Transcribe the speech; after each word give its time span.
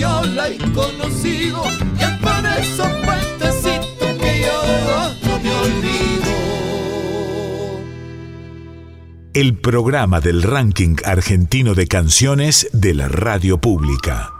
yo 0.00 0.24
la 0.24 0.48
he 0.48 0.58
conocido, 0.72 1.62
y 1.98 2.02
es 2.02 2.18
por 2.18 2.46
esos 2.58 2.88
puentecitos 3.04 4.08
que 4.18 4.40
yo 4.40 4.62
no 5.24 5.38
me 5.40 5.50
olvido. 5.50 6.30
El 9.34 9.58
programa 9.58 10.20
del 10.20 10.42
ranking 10.42 10.96
argentino 11.04 11.74
de 11.74 11.86
canciones 11.86 12.68
de 12.72 12.94
la 12.94 13.08
radio 13.08 13.58
pública. 13.58 14.39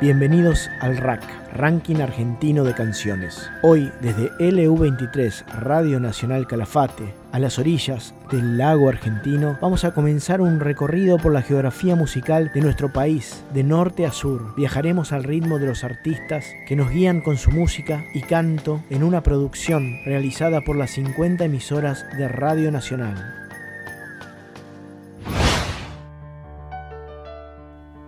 Bienvenidos 0.00 0.70
al 0.80 0.96
RAC, 0.96 1.22
Ranking 1.52 1.96
Argentino 1.96 2.64
de 2.64 2.72
Canciones. 2.72 3.50
Hoy, 3.60 3.92
desde 4.00 4.30
LU23, 4.38 5.44
Radio 5.48 6.00
Nacional 6.00 6.46
Calafate, 6.46 7.12
a 7.32 7.38
las 7.38 7.58
orillas 7.58 8.14
del 8.32 8.56
lago 8.56 8.88
argentino, 8.88 9.58
vamos 9.60 9.84
a 9.84 9.92
comenzar 9.92 10.40
un 10.40 10.58
recorrido 10.58 11.18
por 11.18 11.34
la 11.34 11.42
geografía 11.42 11.96
musical 11.96 12.50
de 12.54 12.62
nuestro 12.62 12.90
país, 12.90 13.44
de 13.52 13.62
norte 13.62 14.06
a 14.06 14.12
sur. 14.12 14.54
Viajaremos 14.56 15.12
al 15.12 15.22
ritmo 15.22 15.58
de 15.58 15.66
los 15.66 15.84
artistas 15.84 16.46
que 16.66 16.76
nos 16.76 16.88
guían 16.88 17.20
con 17.20 17.36
su 17.36 17.50
música 17.50 18.02
y 18.14 18.22
canto 18.22 18.82
en 18.88 19.02
una 19.02 19.22
producción 19.22 20.00
realizada 20.06 20.62
por 20.62 20.76
las 20.76 20.92
50 20.92 21.44
emisoras 21.44 22.06
de 22.16 22.26
Radio 22.26 22.72
Nacional. 22.72 23.49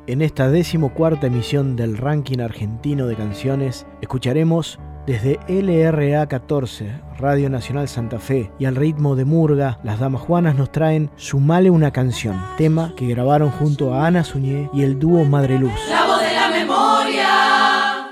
En 0.09 0.21
esta 0.21 0.51
decimocuarta 0.51 1.29
emisión 1.29 1.77
del 1.77 1.97
ranking 1.97 2.41
argentino 2.41 3.07
de 3.07 3.15
canciones, 3.15 3.87
escucharemos 4.01 4.81
desde 5.07 5.39
LRA 5.47 6.27
14, 6.27 6.91
Radio 7.19 7.49
Nacional 7.49 7.87
Santa 7.87 8.19
Fe, 8.19 8.51
y 8.59 8.65
al 8.65 8.75
ritmo 8.75 9.15
de 9.15 9.25
Murga, 9.25 9.79
las 9.85 10.01
Damas 10.01 10.23
Juanas 10.23 10.57
nos 10.57 10.73
traen 10.73 11.09
Sumale 11.15 11.71
una 11.71 11.93
canción, 11.93 12.45
tema 12.59 12.95
que 12.97 13.07
grabaron 13.07 13.53
junto 13.53 13.95
a 13.95 14.05
Ana 14.09 14.25
Suñé 14.25 14.69
y 14.73 14.83
el 14.83 14.99
dúo 14.99 15.25
Madre 15.25 15.57
Luz. 15.57 15.71
La 15.89 16.05
voz 16.05 16.21
de 16.21 16.33
la 16.35 16.49
memoria, 16.49 18.07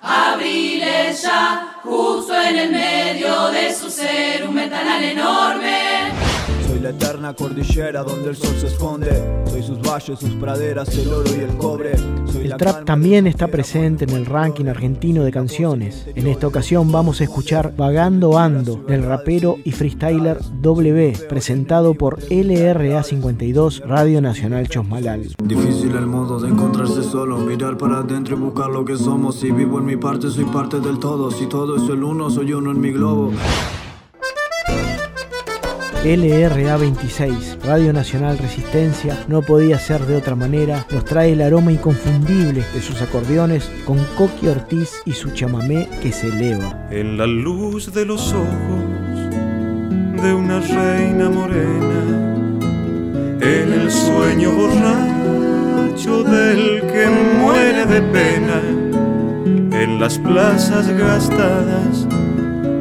abril 0.00 0.82
ella, 0.82 1.74
justo 1.84 2.32
en 2.40 2.56
el 2.58 2.72
medio 2.72 3.50
de 3.50 3.74
su 3.74 3.90
ser, 3.90 4.48
un 4.48 4.54
ventanal 4.54 5.04
enorme. 5.04 5.77
Soy 6.78 6.84
la 6.84 6.90
eterna 6.90 7.34
cordillera 7.34 8.04
donde 8.04 8.30
el 8.30 8.36
sol 8.36 8.54
se 8.56 8.68
esconde. 8.68 9.10
Soy 9.50 9.64
sus 9.64 9.80
valles, 9.80 10.16
sus 10.20 10.30
praderas, 10.34 10.88
el 10.96 11.12
oro 11.12 11.28
y 11.36 11.40
el 11.40 11.56
cobre. 11.56 11.98
Soy 12.32 12.44
El 12.46 12.56
trap 12.56 12.84
también 12.84 13.26
está 13.26 13.48
presente 13.48 14.04
en 14.04 14.10
el 14.10 14.24
ranking 14.24 14.66
argentino 14.66 15.24
de 15.24 15.32
canciones. 15.32 16.06
En 16.14 16.28
esta 16.28 16.46
ocasión 16.46 16.92
vamos 16.92 17.20
a 17.20 17.24
escuchar 17.24 17.74
Vagando 17.76 18.38
Ando 18.38 18.76
del 18.76 19.02
rapero 19.02 19.56
y 19.64 19.72
freestyler 19.72 20.38
W, 20.62 21.14
presentado 21.28 21.94
por 21.94 22.20
LRA 22.30 23.02
52 23.02 23.82
Radio 23.84 24.20
Nacional 24.20 24.68
Chosmalal. 24.68 25.34
Difícil 25.42 25.96
el 25.96 26.06
modo 26.06 26.38
de 26.38 26.48
encontrarse 26.48 27.02
solo, 27.02 27.38
mirar 27.38 27.76
para 27.76 27.98
adentro 27.98 28.36
y 28.36 28.38
buscar 28.38 28.70
lo 28.70 28.84
que 28.84 28.96
somos. 28.96 29.34
Si 29.34 29.50
vivo 29.50 29.80
en 29.80 29.84
mi 29.84 29.96
parte, 29.96 30.30
soy 30.30 30.44
parte 30.44 30.78
del 30.78 31.00
todo. 31.00 31.32
Si 31.32 31.46
todo 31.46 31.74
es 31.74 31.90
el 31.90 32.04
uno, 32.04 32.30
soy 32.30 32.52
uno 32.52 32.70
en 32.70 32.80
mi 32.80 32.92
globo. 32.92 33.32
LRA 36.08 36.78
26, 36.78 37.58
Radio 37.64 37.92
Nacional 37.92 38.38
Resistencia, 38.38 39.22
no 39.28 39.42
podía 39.42 39.78
ser 39.78 40.00
de 40.06 40.16
otra 40.16 40.34
manera, 40.34 40.86
nos 40.90 41.04
trae 41.04 41.32
el 41.32 41.42
aroma 41.42 41.70
inconfundible 41.70 42.64
de 42.72 42.80
sus 42.80 43.02
acordeones 43.02 43.70
con 43.84 43.98
Coqui 44.16 44.48
Ortiz 44.48 45.02
y 45.04 45.12
su 45.12 45.32
chamamé 45.32 45.86
que 46.00 46.10
se 46.10 46.28
eleva. 46.28 46.88
En 46.90 47.18
la 47.18 47.26
luz 47.26 47.92
de 47.92 48.06
los 48.06 48.32
ojos 48.32 48.48
de 50.22 50.32
una 50.32 50.60
reina 50.60 51.28
morena, 51.28 52.00
en 53.42 53.72
el 53.74 53.90
sueño 53.90 54.52
borracho 54.52 56.22
del 56.24 56.80
que 56.90 57.06
muere 57.38 57.84
de 57.84 58.00
pena, 58.00 58.62
en 59.78 60.00
las 60.00 60.18
plazas 60.18 60.88
gastadas 60.88 62.06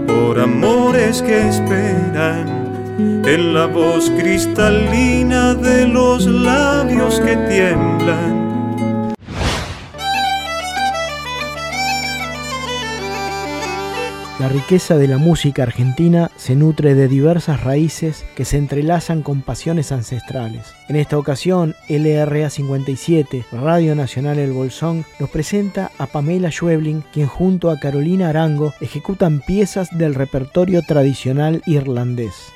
por 0.07 0.39
amores 0.39 1.21
que 1.21 1.49
esperan, 1.49 2.56
en 2.97 3.53
la 3.53 3.68
voz 3.68 4.09
cristalina 4.09 5.53
de 5.53 5.88
los 5.88 6.25
labios 6.25 7.19
que 7.19 7.35
tiemblan. 7.35 8.47
La 14.40 14.50
riqueza 14.50 14.97
de 14.97 15.07
la 15.07 15.18
música 15.18 15.63
argentina 15.63 16.30
se 16.38 16.56
nutre 16.56 16.94
de 16.96 17.07
diversas 17.07 17.63
raíces 17.63 18.24
que 18.36 18.46
se 18.46 18.57
entrelazan 18.57 19.24
con 19.24 19.41
pasiones 19.41 19.91
ancestrales. 19.91 20.74
En 20.90 20.96
esta 20.96 21.18
ocasión, 21.18 21.75
LRA 21.90 22.50
57, 22.50 23.46
Radio 23.52 23.96
Nacional 23.96 24.38
El 24.38 24.53
Bolsón, 24.53 25.06
nos 25.19 25.30
presenta 25.31 25.91
a 25.97 26.06
Pamela 26.06 26.52
Schwebling, 26.52 27.03
quien 27.12 27.28
junto 27.28 27.72
a 27.72 27.80
Carolina 27.80 28.30
Arango 28.30 28.74
ejecutan 28.80 29.41
piezas 29.41 29.90
del 29.97 30.16
repertorio 30.16 30.81
tradicional 30.84 31.62
irlandés. 31.66 32.53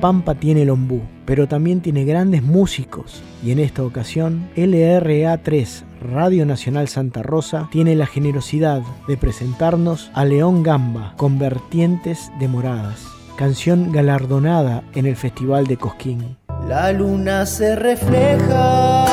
Pampa 0.00 0.34
tiene 0.34 0.62
el 0.62 0.70
ombú, 0.70 1.02
pero 1.24 1.48
también 1.48 1.80
tiene 1.80 2.04
grandes 2.04 2.42
músicos 2.42 3.22
y 3.42 3.50
en 3.50 3.58
esta 3.58 3.82
ocasión 3.82 4.48
LRA 4.56 5.38
3, 5.42 5.84
Radio 6.12 6.44
Nacional 6.46 6.88
Santa 6.88 7.22
Rosa, 7.22 7.68
tiene 7.70 7.94
la 7.94 8.06
generosidad 8.06 8.82
de 9.08 9.16
presentarnos 9.16 10.10
a 10.14 10.24
León 10.24 10.62
Gamba 10.62 11.14
con 11.16 11.38
Vertientes 11.38 12.30
de 12.38 12.48
Moradas, 12.48 13.06
canción 13.36 13.92
galardonada 13.92 14.82
en 14.94 15.06
el 15.06 15.16
Festival 15.16 15.66
de 15.66 15.76
Cosquín. 15.76 16.36
La 16.68 16.92
luna 16.92 17.46
se 17.46 17.76
refleja 17.76 19.06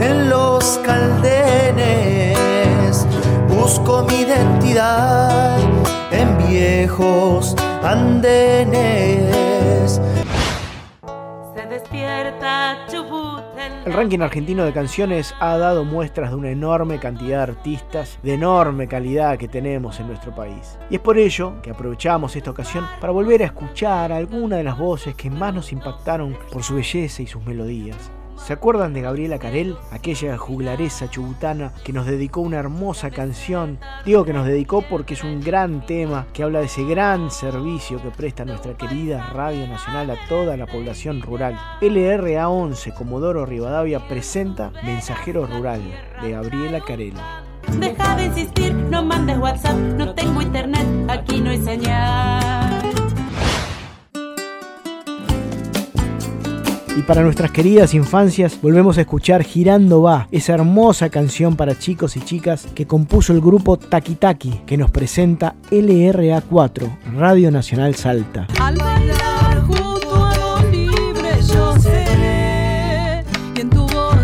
en 0.00 0.28
los 0.28 0.78
caldenes. 0.84 2.38
Busco 3.48 4.06
mi 4.08 4.20
identidad 4.20 5.58
en 6.12 6.48
viejos 6.48 7.56
andenes. 7.82 9.35
El 13.86 13.92
ranking 13.92 14.18
argentino 14.18 14.64
de 14.64 14.72
canciones 14.72 15.32
ha 15.38 15.56
dado 15.58 15.84
muestras 15.84 16.30
de 16.30 16.36
una 16.36 16.50
enorme 16.50 16.98
cantidad 16.98 17.46
de 17.46 17.52
artistas 17.52 18.18
de 18.20 18.34
enorme 18.34 18.88
calidad 18.88 19.38
que 19.38 19.46
tenemos 19.46 20.00
en 20.00 20.08
nuestro 20.08 20.34
país. 20.34 20.76
Y 20.90 20.96
es 20.96 21.00
por 21.00 21.16
ello 21.16 21.62
que 21.62 21.70
aprovechamos 21.70 22.34
esta 22.34 22.50
ocasión 22.50 22.84
para 23.00 23.12
volver 23.12 23.42
a 23.42 23.46
escuchar 23.46 24.10
algunas 24.10 24.58
de 24.58 24.64
las 24.64 24.76
voces 24.76 25.14
que 25.14 25.30
más 25.30 25.54
nos 25.54 25.70
impactaron 25.70 26.36
por 26.52 26.64
su 26.64 26.74
belleza 26.74 27.22
y 27.22 27.28
sus 27.28 27.46
melodías. 27.46 28.10
¿Se 28.36 28.52
acuerdan 28.52 28.92
de 28.92 29.00
Gabriela 29.00 29.38
Carel, 29.38 29.76
aquella 29.90 30.36
juglaresa 30.38 31.10
chubutana 31.10 31.72
que 31.84 31.92
nos 31.92 32.06
dedicó 32.06 32.40
una 32.42 32.58
hermosa 32.58 33.10
canción? 33.10 33.78
Digo 34.04 34.24
que 34.24 34.32
nos 34.32 34.46
dedicó 34.46 34.82
porque 34.82 35.14
es 35.14 35.24
un 35.24 35.40
gran 35.40 35.84
tema 35.84 36.26
que 36.32 36.42
habla 36.42 36.60
de 36.60 36.66
ese 36.66 36.84
gran 36.84 37.30
servicio 37.30 38.00
que 38.00 38.10
presta 38.10 38.44
nuestra 38.44 38.74
querida 38.74 39.30
Radio 39.32 39.66
Nacional 39.66 40.10
a 40.10 40.28
toda 40.28 40.56
la 40.56 40.66
población 40.66 41.22
rural. 41.22 41.58
LRA 41.80 42.48
11 42.48 42.94
Comodoro 42.94 43.46
Rivadavia 43.46 44.06
presenta 44.06 44.70
Mensajero 44.84 45.46
Rural 45.46 45.82
de 46.22 46.30
Gabriela 46.30 46.80
Carel. 46.80 47.14
Deja 47.80 48.16
de 48.16 48.26
insistir, 48.26 48.72
no 48.72 49.02
mandes 49.02 49.38
WhatsApp, 49.38 49.76
no 49.76 50.14
tengo 50.14 50.40
internet, 50.40 50.86
aquí 51.08 51.40
no 51.40 51.50
hay 51.50 51.60
señal. 51.60 52.55
Y 56.96 57.02
para 57.02 57.22
nuestras 57.22 57.50
queridas 57.50 57.92
infancias, 57.92 58.58
volvemos 58.62 58.96
a 58.96 59.02
escuchar 59.02 59.44
Girando 59.44 60.00
Va, 60.00 60.28
esa 60.32 60.54
hermosa 60.54 61.10
canción 61.10 61.54
para 61.54 61.78
chicos 61.78 62.16
y 62.16 62.22
chicas 62.22 62.66
que 62.74 62.86
compuso 62.86 63.34
el 63.34 63.42
grupo 63.42 63.78
Taki 63.78 64.14
Taki, 64.14 64.62
que 64.66 64.78
nos 64.78 64.90
presenta 64.90 65.56
LRA4, 65.70 66.98
Radio 67.14 67.50
Nacional 67.50 67.96
Salta. 67.96 68.46
Al 68.58 68.78
bailar 68.78 69.60
junto 69.66 70.24
a 70.24 70.36
los 70.36 70.72
libres 70.72 71.48
yo 71.48 71.78
seré 71.78 73.22
y 73.54 73.60
en 73.60 73.68
tu 73.68 73.86
voz 73.88 74.16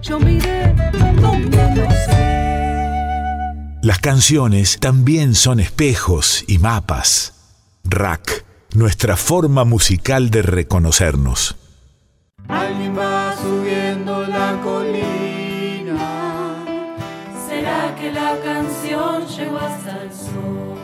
yo 0.00 0.20
miré 0.20 0.72
donde 1.20 1.74
no 1.74 1.90
sé. 1.90 3.78
Las 3.82 3.98
canciones 3.98 4.78
también 4.78 5.34
son 5.34 5.58
espejos 5.58 6.44
y 6.46 6.58
mapas. 6.58 7.32
Rack, 7.82 8.44
nuestra 8.74 9.16
forma 9.16 9.64
musical 9.64 10.30
de 10.30 10.42
reconocernos. 10.42 11.56
Alguien 12.50 12.98
va 12.98 13.36
subiendo 13.36 14.26
la 14.26 14.58
colina. 14.62 15.98
¿Será 17.48 17.94
que 17.94 18.12
la 18.12 18.36
canción 18.44 19.26
llegó 19.26 19.58
hasta 19.58 20.02
el 20.02 20.12
sol? 20.12 20.78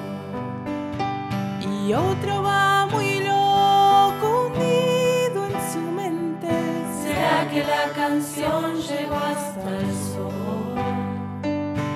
Y 1.61 1.93
otro 1.93 2.43
va 2.43 2.87
muy 2.87 3.21
loco 3.21 4.47
hundido 4.47 5.47
en 5.47 5.73
su 5.73 5.81
mente. 5.93 6.49
¿Será 7.03 7.49
que 7.51 7.65
la 7.65 7.93
canción 7.95 8.75
llegó 8.77 9.17
hasta 9.17 9.71
el 9.79 9.93
sol? 9.95 10.75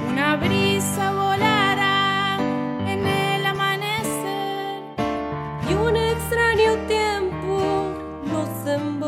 Una 0.08 0.36
brisa 0.36 1.12
volará 1.12 2.38
en 2.86 3.06
el 3.06 3.46
amanecer 3.46 4.82
y 5.68 5.74
un 5.74 5.96
extraño 5.96 6.74
tiempo 6.86 7.86
nos 8.26 8.66
envolverá. 8.66 8.99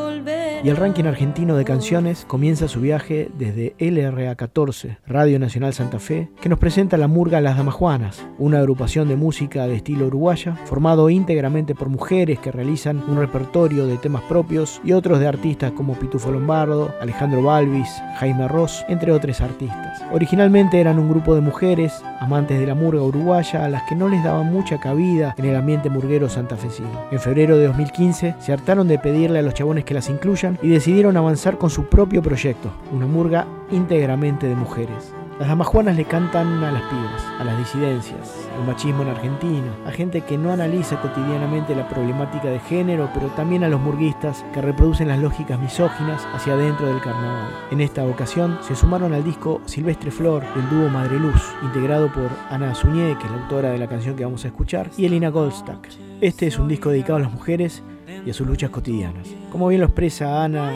Y 0.64 0.68
el 0.68 0.76
ranking 0.76 1.06
argentino 1.06 1.56
de 1.56 1.64
canciones 1.64 2.24
comienza 2.24 2.68
su 2.68 2.80
viaje 2.80 3.32
desde 3.36 3.74
LRA 3.80 4.36
14, 4.36 4.98
Radio 5.08 5.40
Nacional 5.40 5.74
Santa 5.74 5.98
Fe, 5.98 6.28
que 6.40 6.48
nos 6.48 6.60
presenta 6.60 6.96
la 6.96 7.08
murga 7.08 7.40
Las 7.40 7.56
Damajuanas, 7.56 8.24
una 8.38 8.60
agrupación 8.60 9.08
de 9.08 9.16
música 9.16 9.66
de 9.66 9.74
estilo 9.74 10.06
uruguaya, 10.06 10.54
formado 10.66 11.10
íntegramente 11.10 11.74
por 11.74 11.88
mujeres 11.88 12.38
que 12.38 12.52
realizan 12.52 13.02
un 13.08 13.16
repertorio 13.16 13.88
de 13.88 13.96
temas 13.96 14.22
propios 14.28 14.80
y 14.84 14.92
otros 14.92 15.18
de 15.18 15.26
artistas 15.26 15.72
como 15.72 15.98
Pitufo 15.98 16.30
Lombardo, 16.30 16.94
Alejandro 17.00 17.42
Balvis, 17.42 17.90
Jaime 18.18 18.46
Ross, 18.46 18.84
entre 18.88 19.10
otros 19.10 19.40
artistas. 19.40 20.00
Originalmente 20.12 20.80
eran 20.80 21.00
un 21.00 21.08
grupo 21.08 21.34
de 21.34 21.40
mujeres, 21.40 22.04
amantes 22.20 22.60
de 22.60 22.68
la 22.68 22.76
murga 22.76 23.02
uruguaya, 23.02 23.64
a 23.64 23.68
las 23.68 23.82
que 23.88 23.96
no 23.96 24.08
les 24.08 24.22
daban 24.22 24.52
mucha 24.52 24.78
cabida 24.78 25.34
en 25.38 25.44
el 25.44 25.56
ambiente 25.56 25.90
murguero 25.90 26.28
santafesino. 26.28 27.08
En 27.10 27.18
febrero 27.18 27.56
de 27.58 27.66
2015 27.66 28.36
se 28.38 28.52
hartaron 28.52 28.86
de 28.86 29.00
pedirle 29.00 29.40
a 29.40 29.42
los 29.42 29.54
chabones 29.54 29.84
que 29.84 29.94
las 29.94 30.08
incluyan 30.08 30.51
y 30.62 30.68
decidieron 30.68 31.16
avanzar 31.16 31.58
con 31.58 31.70
su 31.70 31.84
propio 31.86 32.22
proyecto, 32.22 32.70
una 32.92 33.06
murga 33.06 33.46
íntegramente 33.70 34.46
de 34.46 34.54
mujeres. 34.54 35.14
Las 35.38 35.48
damajuanas 35.48 35.96
le 35.96 36.04
cantan 36.04 36.62
a 36.62 36.70
las 36.70 36.82
pibas, 36.82 37.24
a 37.40 37.44
las 37.44 37.58
disidencias, 37.58 38.48
al 38.54 38.66
machismo 38.66 39.02
en 39.02 39.08
Argentina, 39.08 39.74
a 39.86 39.90
gente 39.90 40.20
que 40.20 40.36
no 40.36 40.52
analiza 40.52 41.00
cotidianamente 41.00 41.74
la 41.74 41.88
problemática 41.88 42.48
de 42.48 42.60
género, 42.60 43.08
pero 43.14 43.28
también 43.28 43.64
a 43.64 43.68
los 43.68 43.80
murguistas 43.80 44.44
que 44.52 44.60
reproducen 44.60 45.08
las 45.08 45.18
lógicas 45.18 45.58
misóginas 45.58 46.24
hacia 46.34 46.52
adentro 46.52 46.86
del 46.86 47.00
carnaval. 47.00 47.50
En 47.70 47.80
esta 47.80 48.04
ocasión 48.04 48.58
se 48.60 48.76
sumaron 48.76 49.14
al 49.14 49.24
disco 49.24 49.62
Silvestre 49.64 50.10
Flor 50.10 50.44
del 50.54 50.68
dúo 50.68 50.88
Madre 50.90 51.18
Luz, 51.18 51.42
integrado 51.62 52.12
por 52.12 52.28
Ana 52.50 52.74
Suñé, 52.74 53.16
que 53.18 53.24
es 53.24 53.32
la 53.32 53.42
autora 53.42 53.70
de 53.70 53.78
la 53.78 53.88
canción 53.88 54.14
que 54.14 54.24
vamos 54.24 54.44
a 54.44 54.48
escuchar, 54.48 54.90
y 54.96 55.06
Elina 55.06 55.30
Goldstack. 55.30 55.88
Este 56.20 56.46
es 56.46 56.58
un 56.58 56.68
disco 56.68 56.90
dedicado 56.90 57.16
a 57.16 57.22
las 57.22 57.32
mujeres 57.32 57.82
y 58.24 58.30
a 58.30 58.34
sus 58.34 58.46
luchas 58.46 58.70
cotidianas. 58.70 59.28
Como 59.50 59.68
bien 59.68 59.80
lo 59.80 59.86
expresa 59.86 60.44
Ana 60.44 60.72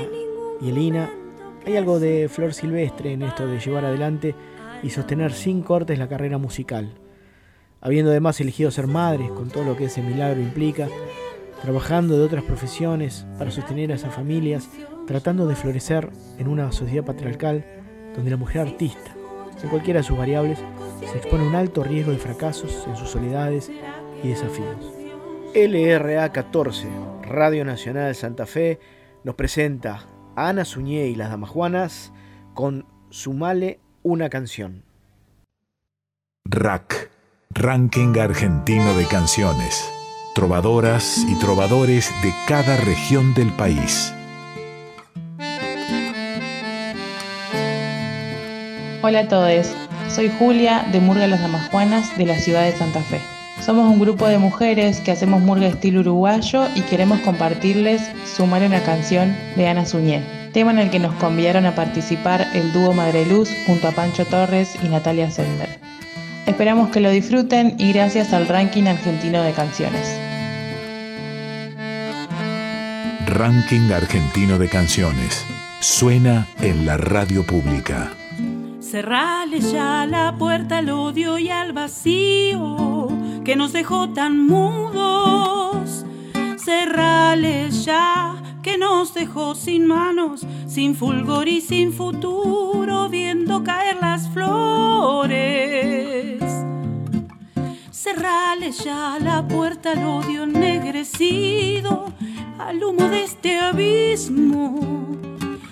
y 0.60 0.68
Elina, 0.68 1.10
hay 1.66 1.76
algo 1.76 1.98
de 1.98 2.28
flor 2.28 2.54
silvestre 2.54 3.12
en 3.12 3.22
esto 3.22 3.46
de 3.46 3.58
llevar 3.58 3.84
adelante 3.84 4.34
y 4.82 4.90
sostener 4.90 5.32
sin 5.32 5.62
cortes 5.62 5.98
la 5.98 6.08
carrera 6.08 6.38
musical. 6.38 6.92
Habiendo 7.80 8.10
además 8.10 8.40
elegido 8.40 8.70
ser 8.70 8.86
madres, 8.86 9.30
con 9.30 9.48
todo 9.48 9.64
lo 9.64 9.76
que 9.76 9.86
ese 9.86 10.02
milagro 10.02 10.40
implica, 10.40 10.88
trabajando 11.62 12.16
de 12.16 12.24
otras 12.24 12.44
profesiones 12.44 13.26
para 13.38 13.50
sostener 13.50 13.92
a 13.92 13.96
esas 13.96 14.14
familias, 14.14 14.68
tratando 15.06 15.46
de 15.46 15.56
florecer 15.56 16.10
en 16.38 16.48
una 16.48 16.72
sociedad 16.72 17.04
patriarcal 17.04 17.64
donde 18.14 18.30
la 18.30 18.36
mujer 18.36 18.62
artista, 18.62 19.14
en 19.62 19.68
cualquiera 19.68 20.00
de 20.00 20.04
sus 20.04 20.18
variables, 20.18 20.58
se 21.00 21.18
expone 21.18 21.44
a 21.44 21.48
un 21.48 21.54
alto 21.54 21.82
riesgo 21.82 22.12
de 22.12 22.18
fracasos 22.18 22.86
en 22.86 22.96
sus 22.96 23.10
soledades 23.10 23.70
y 24.22 24.28
desafíos. 24.28 24.95
LRA 25.56 26.32
14, 26.32 26.86
Radio 27.22 27.64
Nacional 27.64 28.14
Santa 28.14 28.44
Fe, 28.44 28.78
nos 29.24 29.36
presenta 29.36 30.06
a 30.36 30.50
Ana 30.50 30.66
Suñé 30.66 31.06
y 31.06 31.14
las 31.14 31.30
Damajuanas 31.30 32.12
con 32.52 32.84
Sumale 33.08 33.80
una 34.02 34.28
canción. 34.28 34.84
Rack, 36.44 37.10
Ranking 37.48 38.18
Argentino 38.18 38.94
de 38.96 39.06
Canciones. 39.06 39.90
Trovadoras 40.34 41.24
y 41.26 41.38
trovadores 41.38 42.12
de 42.22 42.34
cada 42.46 42.76
región 42.76 43.32
del 43.32 43.50
país. 43.52 44.12
Hola 49.00 49.20
a 49.20 49.28
todos, 49.28 49.74
soy 50.10 50.30
Julia 50.38 50.86
de 50.92 51.00
Murga 51.00 51.26
Las 51.26 51.40
Damajuanas 51.40 52.14
de 52.18 52.26
la 52.26 52.38
ciudad 52.38 52.64
de 52.64 52.72
Santa 52.72 53.00
Fe. 53.00 53.35
Somos 53.66 53.92
un 53.92 53.98
grupo 53.98 54.28
de 54.28 54.38
mujeres 54.38 55.00
que 55.00 55.10
hacemos 55.10 55.42
murga 55.42 55.66
estilo 55.66 55.98
uruguayo 55.98 56.68
y 56.76 56.82
queremos 56.82 57.18
compartirles 57.22 58.00
Sumar 58.24 58.62
una 58.62 58.84
canción 58.84 59.36
de 59.56 59.66
Ana 59.66 59.84
Suñé, 59.84 60.22
tema 60.52 60.70
en 60.70 60.78
el 60.78 60.88
que 60.88 61.00
nos 61.00 61.12
convidaron 61.16 61.66
a 61.66 61.74
participar 61.74 62.46
el 62.54 62.72
dúo 62.72 62.92
Madre 62.92 63.26
Luz 63.26 63.50
junto 63.66 63.88
a 63.88 63.90
Pancho 63.90 64.24
Torres 64.24 64.76
y 64.84 64.86
Natalia 64.86 65.32
Sender. 65.32 65.80
Esperamos 66.46 66.90
que 66.90 67.00
lo 67.00 67.10
disfruten 67.10 67.74
y 67.76 67.92
gracias 67.92 68.32
al 68.32 68.46
ranking 68.46 68.84
argentino 68.84 69.42
de 69.42 69.50
canciones. 69.50 70.16
Ranking 73.26 73.90
Argentino 73.90 74.60
de 74.60 74.68
Canciones. 74.68 75.44
Suena 75.80 76.46
en 76.60 76.86
la 76.86 76.98
radio 76.98 77.44
pública. 77.44 78.12
Cerrale 78.80 79.58
ya 79.58 80.06
la 80.06 80.36
puerta 80.38 80.78
al 80.78 80.90
odio 80.90 81.36
y 81.36 81.48
al 81.48 81.72
vacío 81.72 82.95
que 83.46 83.54
nos 83.54 83.72
dejó 83.72 84.08
tan 84.08 84.44
mudos. 84.44 86.04
Cerrale 86.56 87.70
ya 87.70 88.34
que 88.60 88.76
nos 88.76 89.14
dejó 89.14 89.54
sin 89.54 89.86
manos, 89.86 90.44
sin 90.66 90.96
fulgor 90.96 91.46
y 91.46 91.60
sin 91.60 91.92
futuro, 91.92 93.08
viendo 93.08 93.62
caer 93.62 93.98
las 94.00 94.28
flores. 94.30 95.32
Cerrale 97.92 98.72
ya 98.72 99.18
la 99.20 99.46
puerta 99.46 99.92
al 99.92 100.04
odio 100.04 100.42
ennegrecido, 100.42 102.12
al 102.58 102.82
humo 102.82 103.08
de 103.08 103.22
este 103.22 103.60
abismo. 103.60 104.80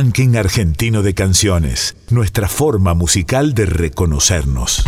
Ranking 0.01 0.35
Argentino 0.35 1.03
de 1.03 1.13
Canciones, 1.13 1.95
nuestra 2.09 2.47
forma 2.47 2.95
musical 2.95 3.53
de 3.53 3.67
reconocernos. 3.67 4.83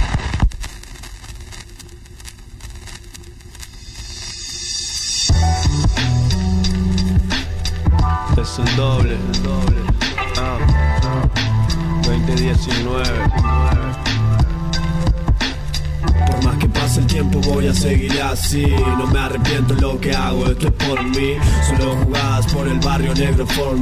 Es 8.41 8.57
el 8.57 8.75
doble, 8.75 9.13
el 9.13 9.43
doble. 9.43 9.77
Ah, 10.37 10.57
2019 12.07 13.53
pase 16.83 16.99
el 16.99 17.07
tiempo 17.07 17.39
voy 17.41 17.67
a 17.67 17.73
seguir 17.73 18.21
así. 18.21 18.65
No 18.97 19.07
me 19.07 19.19
arrepiento 19.19 19.73
lo 19.75 19.99
que 19.99 20.11
hago, 20.13 20.47
esto 20.47 20.67
es 20.67 20.73
por 20.73 21.03
mí. 21.03 21.35
Solo 21.67 21.95
jugadas 22.03 22.53
por 22.53 22.67
el 22.67 22.79
barrio 22.79 23.13
negro 23.13 23.45
for 23.47 23.77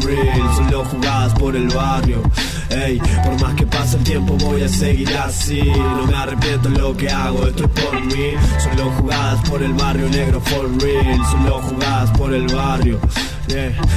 por 1.51 1.59
el 1.59 1.67
barrio. 1.67 2.23
Ey, 2.69 2.97
por 3.25 3.41
más 3.41 3.53
que 3.55 3.67
pase 3.67 3.97
el 3.97 4.03
tiempo 4.03 4.37
voy 4.37 4.63
a 4.63 4.69
seguir 4.69 5.09
así. 5.17 5.61
No 5.61 6.05
me 6.05 6.15
arrepiento 6.15 6.69
lo 6.69 6.95
que 6.95 7.09
hago, 7.09 7.45
esto 7.45 7.65
es 7.65 7.69
por 7.71 8.01
mí. 8.05 8.33
Solo 8.57 8.89
jugadas 8.91 9.49
por 9.49 9.61
el 9.61 9.73
barrio 9.73 10.07
negro 10.09 10.39
for 10.39 10.81
real. 10.81 11.19
Solo 11.29 11.61
jugadas 11.61 12.11
por 12.11 12.33
el 12.33 12.47
barrio 12.47 12.99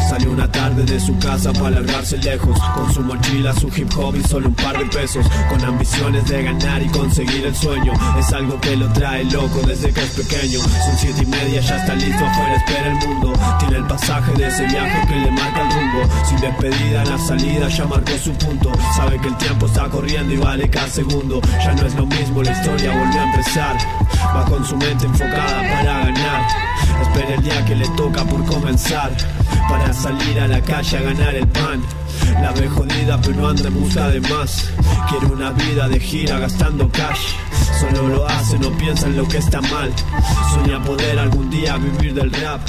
Salió 0.09 0.33
una 0.33 0.51
tarde 0.51 0.85
de 0.85 0.99
su 0.99 1.17
casa 1.19 1.53
para 1.53 1.71
largarse 1.71 2.17
lejos. 2.19 2.59
Con 2.75 2.93
su 2.93 3.01
mochila, 3.03 3.53
su 3.55 3.69
hip 3.69 3.89
hop 3.97 4.15
solo 4.27 4.49
un 4.49 4.55
par 4.55 4.77
de 4.77 4.87
pesos. 4.87 5.25
Con 5.49 5.65
ambiciones 5.65 6.29
de 6.29 6.43
ganar 6.43 6.83
y 6.83 6.89
conseguir 6.89 7.47
el 7.47 7.55
sueño. 7.55 7.93
Es 8.19 8.33
algo 8.33 8.61
que 8.61 8.77
lo 8.77 8.93
trae 8.93 9.25
loco 9.25 9.61
desde 9.65 9.93
que 9.93 10.03
es 10.03 10.11
pequeño. 10.11 10.59
Son 10.59 10.99
siete 10.99 11.23
y 11.23 11.27
media, 11.27 11.61
ya 11.61 11.77
está 11.77 11.95
listo 11.95 12.25
afuera, 12.25 12.57
espera 12.57 12.87
el 12.89 13.09
mundo. 13.09 13.33
Tiene 13.61 13.77
el 13.77 13.87
pasaje 13.87 14.33
de 14.33 14.49
ese 14.49 14.67
viaje 14.67 15.07
que 15.07 15.17
le 15.17 15.31
marca 15.31 15.63
el 15.63 15.71
rumbo. 15.71 16.25
Sin 16.29 16.41
despedida 16.41 17.03
en 17.03 17.11
la 17.11 17.19
salida 17.19 17.69
ya 17.69 17.85
marcó 17.87 18.13
su 18.19 18.33
punto. 18.33 18.73
Sabe 18.97 19.21
que 19.21 19.29
el 19.29 19.37
tiempo 19.37 19.67
está 19.67 19.89
corriendo 19.89 20.35
y 20.35 20.37
vale 20.39 20.69
cada 20.69 20.89
segundo. 20.89 21.41
Ya 21.65 21.75
no 21.75 21.87
es 21.87 21.95
lo 21.95 22.07
mismo, 22.07 22.43
la 22.43 22.51
historia 22.51 22.97
volvió 22.97 23.21
a 23.21 23.25
empezar. 23.25 23.77
Va 24.37 24.45
con 24.47 24.65
su 24.65 24.77
mente 24.77 25.07
enfocada 25.07 25.63
para 25.63 26.05
ganar. 26.07 26.75
Espera 27.03 27.35
el 27.35 27.43
día 27.43 27.65
que 27.65 27.75
le 27.77 27.89
toca 27.91 28.25
por 28.25 28.45
comenzar 28.47 29.13
para 29.69 29.93
salir 29.93 30.41
a 30.41 30.49
la 30.49 30.61
calle 30.61 30.99
a 30.99 31.03
ganar 31.03 31.35
el 31.35 31.47
pan. 31.49 31.83
La 32.43 32.53
ve 32.53 32.69
jodida 32.69 33.21
pero 33.21 33.49
anda 33.49 33.69
en 33.69 33.81
busca 33.81 34.09
de 34.09 34.21
más. 34.21 34.71
Quiere 35.09 35.27
una 35.27 35.51
vida 35.53 35.89
de 35.89 36.01
gira 36.01 36.39
gastando 36.39 36.89
cash. 36.91 37.44
Solo 37.81 38.09
lo 38.09 38.27
hace, 38.27 38.59
no 38.59 38.71
piensa 38.77 39.07
en 39.07 39.17
lo 39.17 39.27
que 39.27 39.39
está 39.39 39.61
mal. 39.63 39.93
Sueña 40.53 40.83
poder 40.83 41.19
algún 41.19 41.51
día 41.51 41.77
vivir 41.77 42.15
del 42.15 42.31
rap. 42.33 42.61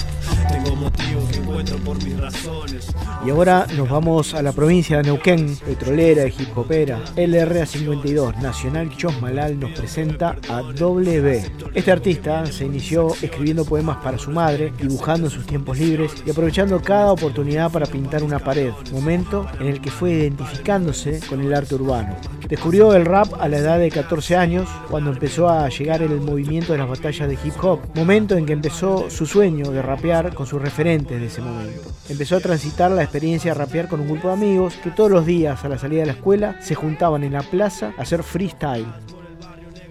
Tengo 0.49 0.75
motivos 0.75 1.29
que 1.31 1.37
encuentro 1.37 1.77
por 1.77 2.03
mis 2.03 2.19
razones. 2.19 2.87
Y 3.25 3.29
ahora 3.29 3.65
nos 3.75 3.89
vamos 3.89 4.33
a 4.33 4.41
la 4.41 4.51
provincia 4.51 4.97
de 4.97 5.03
Neuquén, 5.03 5.57
petrolera 5.57 6.25
y 6.27 6.29
hip 6.29 6.55
hopera. 6.55 6.99
LRA52, 7.15 8.37
Nacional 8.37 8.95
Chosmalal, 8.95 9.59
nos 9.59 9.71
presenta 9.71 10.35
a 10.49 10.61
W. 10.61 11.51
Este 11.73 11.91
artista 11.91 12.45
se 12.45 12.65
inició 12.65 13.13
escribiendo 13.21 13.65
poemas 13.65 13.97
para 13.97 14.17
su 14.17 14.31
madre, 14.31 14.73
dibujando 14.79 15.27
en 15.27 15.31
sus 15.31 15.45
tiempos 15.45 15.79
libres 15.79 16.11
y 16.25 16.31
aprovechando 16.31 16.81
cada 16.81 17.11
oportunidad 17.11 17.71
para 17.71 17.85
pintar 17.85 18.23
una 18.23 18.39
pared, 18.39 18.71
momento 18.91 19.47
en 19.59 19.67
el 19.67 19.81
que 19.81 19.91
fue 19.91 20.11
identificándose 20.11 21.19
con 21.27 21.41
el 21.41 21.53
arte 21.53 21.75
urbano. 21.75 22.15
Descubrió 22.47 22.93
el 22.93 23.05
rap 23.05 23.33
a 23.39 23.47
la 23.47 23.57
edad 23.57 23.79
de 23.79 23.89
14 23.89 24.35
años, 24.35 24.69
cuando 24.89 25.11
empezó 25.11 25.49
a 25.49 25.69
llegar 25.69 26.01
el 26.01 26.21
movimiento 26.21 26.71
de 26.71 26.79
las 26.79 26.89
batallas 26.89 27.27
de 27.27 27.37
hip 27.43 27.53
hop, 27.61 27.79
momento 27.95 28.35
en 28.37 28.45
que 28.45 28.53
empezó 28.53 29.09
su 29.09 29.25
sueño 29.25 29.71
de 29.71 29.81
rapear 29.81 30.33
con 30.33 30.45
sus 30.45 30.61
referentes 30.61 31.19
de 31.19 31.27
ese 31.27 31.41
momento. 31.41 31.89
Empezó 32.09 32.37
a 32.37 32.39
transitar 32.39 32.91
la 32.91 33.03
experiencia 33.03 33.53
de 33.53 33.59
rapear 33.59 33.87
con 33.87 33.99
un 33.99 34.07
grupo 34.07 34.27
de 34.27 34.33
amigos 34.33 34.75
que 34.83 34.91
todos 34.91 35.11
los 35.11 35.25
días 35.25 35.63
a 35.63 35.69
la 35.69 35.77
salida 35.77 36.01
de 36.01 36.07
la 36.07 36.13
escuela 36.13 36.61
se 36.61 36.75
juntaban 36.75 37.23
en 37.23 37.33
la 37.33 37.43
plaza 37.43 37.93
a 37.97 38.01
hacer 38.01 38.23
freestyle. 38.23 38.85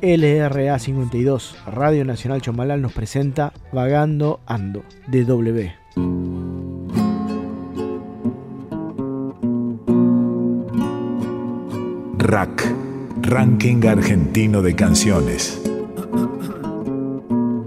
LRA 0.02 0.78
52, 0.78 1.56
Radio 1.66 2.04
Nacional 2.04 2.42
Chomalal 2.42 2.82
nos 2.82 2.92
presenta 2.92 3.52
Vagando 3.72 4.40
Ando, 4.46 4.84
de 5.06 5.24
W. 5.24 5.74
Rack, 12.18 12.83
Ranking 13.26 13.86
Argentino 13.86 14.60
de 14.60 14.76
Canciones 14.76 15.58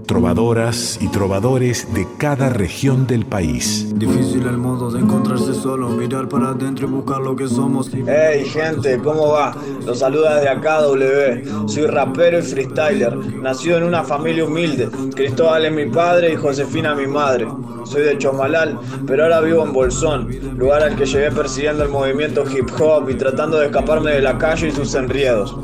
trovadoras 0.06 0.98
y 1.02 1.08
trovadores 1.08 1.92
de 1.92 2.06
cada 2.16 2.48
región 2.48 3.06
del 3.06 3.26
país. 3.26 3.92
Difícil 3.94 4.46
el 4.46 4.56
modo 4.56 4.90
de 4.90 5.00
encontrarse 5.00 5.52
solo, 5.54 5.90
mirar 5.90 6.28
para 6.28 6.48
adentro 6.48 6.88
y 6.88 6.90
buscar 6.90 7.20
lo 7.20 7.36
que 7.36 7.46
somos. 7.46 7.90
Hey 7.92 8.44
gente, 8.46 8.98
¿cómo 8.98 9.28
va? 9.28 9.54
Los 9.84 9.98
saluda 9.98 10.36
desde 10.36 10.48
acá 10.48 10.80
W. 10.80 11.44
Soy 11.66 11.86
rapero 11.86 12.38
y 12.38 12.42
freestyler, 12.42 13.14
nacido 13.16 13.76
en 13.76 13.84
una 13.84 14.02
familia 14.02 14.46
humilde. 14.46 14.88
Cristóbal 15.14 15.66
es 15.66 15.72
mi 15.72 15.86
padre 15.86 16.32
y 16.32 16.36
Josefina 16.36 16.94
mi 16.94 17.06
madre. 17.06 17.46
Soy 17.88 18.02
de 18.02 18.18
Chomalal, 18.18 18.78
pero 19.06 19.22
ahora 19.22 19.40
vivo 19.40 19.64
en 19.64 19.72
Bolsón, 19.72 20.28
lugar 20.58 20.82
al 20.82 20.94
que 20.94 21.06
llegué 21.06 21.30
persiguiendo 21.30 21.84
el 21.84 21.88
movimiento 21.88 22.44
hip 22.44 22.68
hop 22.78 23.08
y 23.08 23.14
tratando 23.14 23.58
de 23.58 23.66
escaparme 23.66 24.10
de 24.10 24.20
la 24.20 24.36
calle 24.36 24.68
y 24.68 24.72
sus 24.72 24.94
enriedos. 24.94 25.56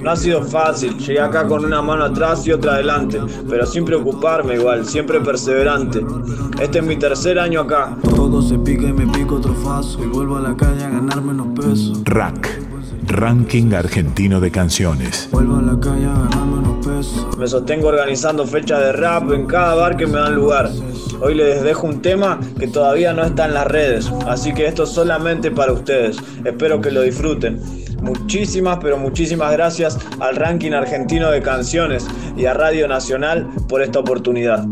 No 0.00 0.10
ha 0.12 0.16
sido 0.16 0.42
fácil, 0.42 0.96
llegué 0.98 1.20
acá 1.20 1.46
con 1.48 1.64
una 1.64 1.82
mano 1.82 2.04
atrás 2.04 2.46
y 2.46 2.52
otra 2.52 2.74
adelante, 2.74 3.20
pero 3.48 3.66
sin 3.66 3.84
preocuparme 3.84 4.54
igual, 4.54 4.86
siempre 4.86 5.20
perseverante. 5.20 6.04
Este 6.60 6.78
es 6.78 6.84
mi 6.84 6.96
tercer 6.96 7.38
año 7.38 7.62
acá? 7.62 7.96
Todo 8.14 8.40
se 8.42 8.58
pica 8.58 8.84
y 8.84 8.92
me 8.92 9.06
pico 9.12 9.36
otro 9.36 9.54
faso 9.54 10.00
y 10.02 10.06
vuelvo 10.06 10.36
a 10.36 10.40
la 10.40 10.56
calle 10.56 10.84
a 10.84 10.88
ganarme 10.88 11.32
unos 11.32 11.58
pesos. 11.58 12.00
Rack, 12.04 12.60
Ranking 13.06 13.72
Argentino 13.74 14.40
de 14.40 14.50
Canciones. 14.50 15.28
Vuelvo 15.32 15.56
a 15.56 15.62
la 15.62 15.80
calle 15.80 16.06
a 16.06 16.14
ganarme 16.14 16.58
unos 16.58 16.86
pesos. 16.86 17.38
Me 17.38 17.46
sostengo 17.46 17.88
organizando 17.88 18.46
fechas 18.46 18.80
de 18.80 18.92
rap 18.92 19.32
en 19.32 19.46
cada 19.46 19.74
bar 19.74 19.96
que 19.96 20.06
me 20.06 20.18
dan 20.18 20.34
lugar. 20.34 20.70
Hoy 21.20 21.34
les 21.34 21.62
dejo 21.62 21.86
un 21.86 22.00
tema 22.00 22.38
que 22.58 22.68
todavía 22.68 23.12
no 23.12 23.24
está 23.24 23.46
en 23.46 23.54
las 23.54 23.66
redes, 23.66 24.10
así 24.26 24.54
que 24.54 24.66
esto 24.66 24.84
es 24.84 24.90
solamente 24.90 25.50
para 25.50 25.72
ustedes. 25.72 26.16
Espero 26.44 26.80
que 26.80 26.90
lo 26.90 27.02
disfruten. 27.02 27.60
Muchísimas, 28.02 28.78
pero 28.80 28.96
muchísimas 28.98 29.52
gracias 29.52 29.98
al 30.20 30.36
ranking 30.36 30.72
argentino 30.72 31.30
de 31.30 31.40
canciones 31.42 32.06
y 32.36 32.46
a 32.46 32.54
Radio 32.54 32.88
Nacional 32.88 33.48
por 33.68 33.82
esta 33.82 34.00
oportunidad. 34.00 34.66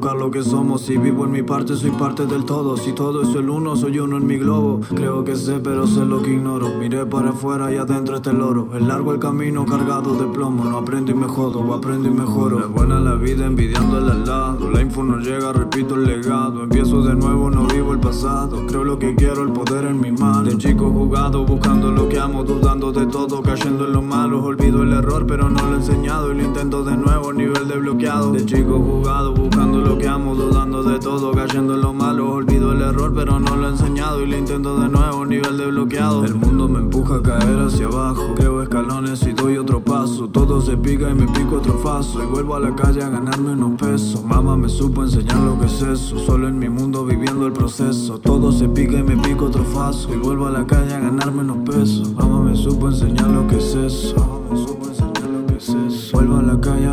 Buscar 0.00 0.16
lo 0.16 0.30
que 0.30 0.42
somos. 0.42 0.80
Si 0.80 0.96
vivo 0.96 1.26
en 1.26 1.32
mi 1.32 1.42
parte, 1.42 1.76
soy 1.76 1.90
parte 1.90 2.24
del 2.24 2.46
todo. 2.46 2.78
Si 2.78 2.92
todo 2.92 3.20
es 3.20 3.34
el 3.34 3.50
uno, 3.50 3.76
soy 3.76 3.98
uno 3.98 4.16
en 4.16 4.26
mi 4.26 4.38
globo. 4.38 4.80
Creo 4.94 5.24
que 5.24 5.36
sé, 5.36 5.60
pero 5.60 5.86
sé 5.86 6.06
lo 6.06 6.22
que 6.22 6.30
ignoro. 6.30 6.70
Miré 6.78 7.04
para 7.04 7.30
afuera 7.30 7.70
y 7.70 7.76
adentro 7.76 8.16
está 8.16 8.30
el 8.30 8.38
loro. 8.38 8.68
Es 8.74 8.80
largo 8.80 9.12
el 9.12 9.18
camino 9.18 9.66
cargado 9.66 10.14
de 10.14 10.24
plomo. 10.32 10.64
No 10.64 10.78
aprendo 10.78 11.12
y 11.12 11.14
me 11.14 11.26
jodo, 11.26 11.74
aprendo 11.74 12.08
y 12.08 12.12
mejoro. 12.12 12.60
Es 12.60 12.68
buena 12.68 12.98
la 12.98 13.14
vida 13.16 13.44
envidiando 13.44 13.98
al 13.98 14.24
lado. 14.24 14.70
La 14.70 14.80
info 14.80 15.04
no 15.04 15.18
llega, 15.18 15.52
repito 15.52 15.96
el 15.96 16.04
legado. 16.04 16.62
Empiezo 16.62 17.02
de 17.02 17.14
nuevo, 17.14 17.50
no 17.50 17.66
vivo 17.66 17.92
el 17.92 18.00
pasado. 18.00 18.64
Creo 18.68 18.84
lo 18.84 18.98
que 18.98 19.14
quiero, 19.14 19.42
el 19.42 19.52
poder 19.52 19.84
en 19.84 20.00
mi 20.00 20.12
mano. 20.12 20.44
De 20.44 20.56
chico 20.56 20.90
jugado, 20.90 21.44
buscando 21.44 21.90
lo 21.90 22.08
que 22.08 22.18
amo, 22.18 22.42
dudando 22.42 22.90
de 22.90 23.04
todo, 23.06 23.42
cayendo 23.42 23.84
en 23.84 23.92
lo 23.92 24.00
malo. 24.00 24.42
Olvido 24.42 24.82
el 24.82 24.94
error, 24.94 25.26
pero 25.26 25.50
no 25.50 25.62
lo 25.66 25.74
he 25.74 25.76
enseñado. 25.76 26.32
Y 26.32 26.38
lo 26.38 26.44
intento 26.44 26.84
de 26.84 26.96
nuevo, 26.96 27.34
nivel 27.34 27.68
de 27.68 27.76
bloqueado. 27.76 28.32
De 28.32 28.46
chico 28.46 28.78
jugado, 28.78 29.34
buscando 29.34 29.78
lo 29.78 29.89
que 29.98 30.08
amo, 30.08 30.34
dudando 30.34 30.82
de 30.82 30.98
todo, 30.98 31.32
cayendo 31.32 31.74
en 31.74 31.80
lo 31.80 31.92
malo. 31.92 32.32
Olvido 32.32 32.72
el 32.72 32.82
error, 32.82 33.12
pero 33.14 33.40
no 33.40 33.56
lo 33.56 33.68
he 33.68 33.70
enseñado 33.70 34.22
y 34.22 34.26
lo 34.26 34.36
intento 34.36 34.78
de 34.78 34.88
nuevo, 34.88 35.24
nivel 35.24 35.56
de 35.56 35.66
bloqueado. 35.66 36.24
El 36.24 36.34
mundo 36.34 36.68
me 36.68 36.78
empuja 36.80 37.16
a 37.16 37.22
caer 37.22 37.58
hacia 37.58 37.86
abajo. 37.86 38.34
Creo 38.36 38.62
escalones 38.62 39.22
y 39.26 39.32
doy 39.32 39.56
otro 39.56 39.82
paso. 39.82 40.28
Todo 40.28 40.60
se 40.60 40.76
pica 40.76 41.10
y 41.10 41.14
me 41.14 41.26
pico 41.26 41.56
otro 41.56 41.78
faso. 41.78 42.22
Y 42.22 42.26
vuelvo 42.26 42.56
a 42.56 42.60
la 42.60 42.74
calle 42.74 43.02
a 43.02 43.08
ganarme 43.08 43.52
unos 43.52 43.80
pesos. 43.80 44.24
Mamá 44.24 44.56
me 44.56 44.68
supo 44.68 45.02
enseñar 45.02 45.38
lo 45.38 45.58
que 45.58 45.66
es 45.66 45.82
eso. 45.82 46.18
Solo 46.18 46.48
en 46.48 46.58
mi 46.58 46.68
mundo 46.68 47.04
viviendo 47.04 47.46
el 47.46 47.52
proceso. 47.52 48.18
Todo 48.18 48.52
se 48.52 48.68
pica 48.68 48.98
y 48.98 49.02
me 49.02 49.16
pico 49.16 49.46
otro 49.46 49.64
faso. 49.64 50.12
Y 50.12 50.16
vuelvo 50.16 50.46
a 50.46 50.50
la 50.50 50.66
calle 50.66 50.94
a 50.94 51.00
ganarme 51.00 51.40
unos 51.40 51.68
pesos. 51.68 52.12
Mamá 52.14 52.42
me 52.42 52.56
supo 52.56 52.88
enseñar 52.88 53.28
lo 53.28 53.46
que 53.46 53.56
es 53.56 53.74
eso. 53.74 54.40
Vuelvo 56.12 56.36
a 56.36 56.42
la 56.42 56.60
calle 56.60 56.86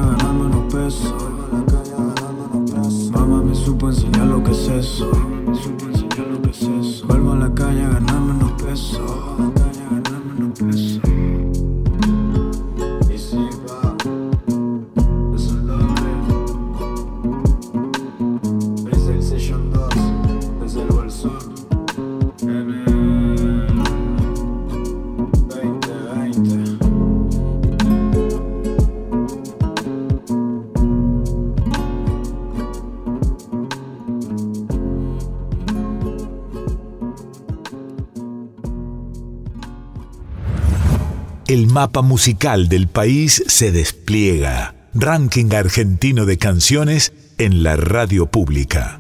mapa 41.80 42.02
musical 42.02 42.70
del 42.70 42.88
país 42.88 43.44
se 43.46 43.72
despliega. 43.72 44.74
Ranking 44.96 45.54
argentino 45.54 46.26
de 46.26 46.40
canciones 46.40 47.13
en 47.38 47.62
la 47.62 47.76
radio 47.76 48.26
pública. 48.26 49.00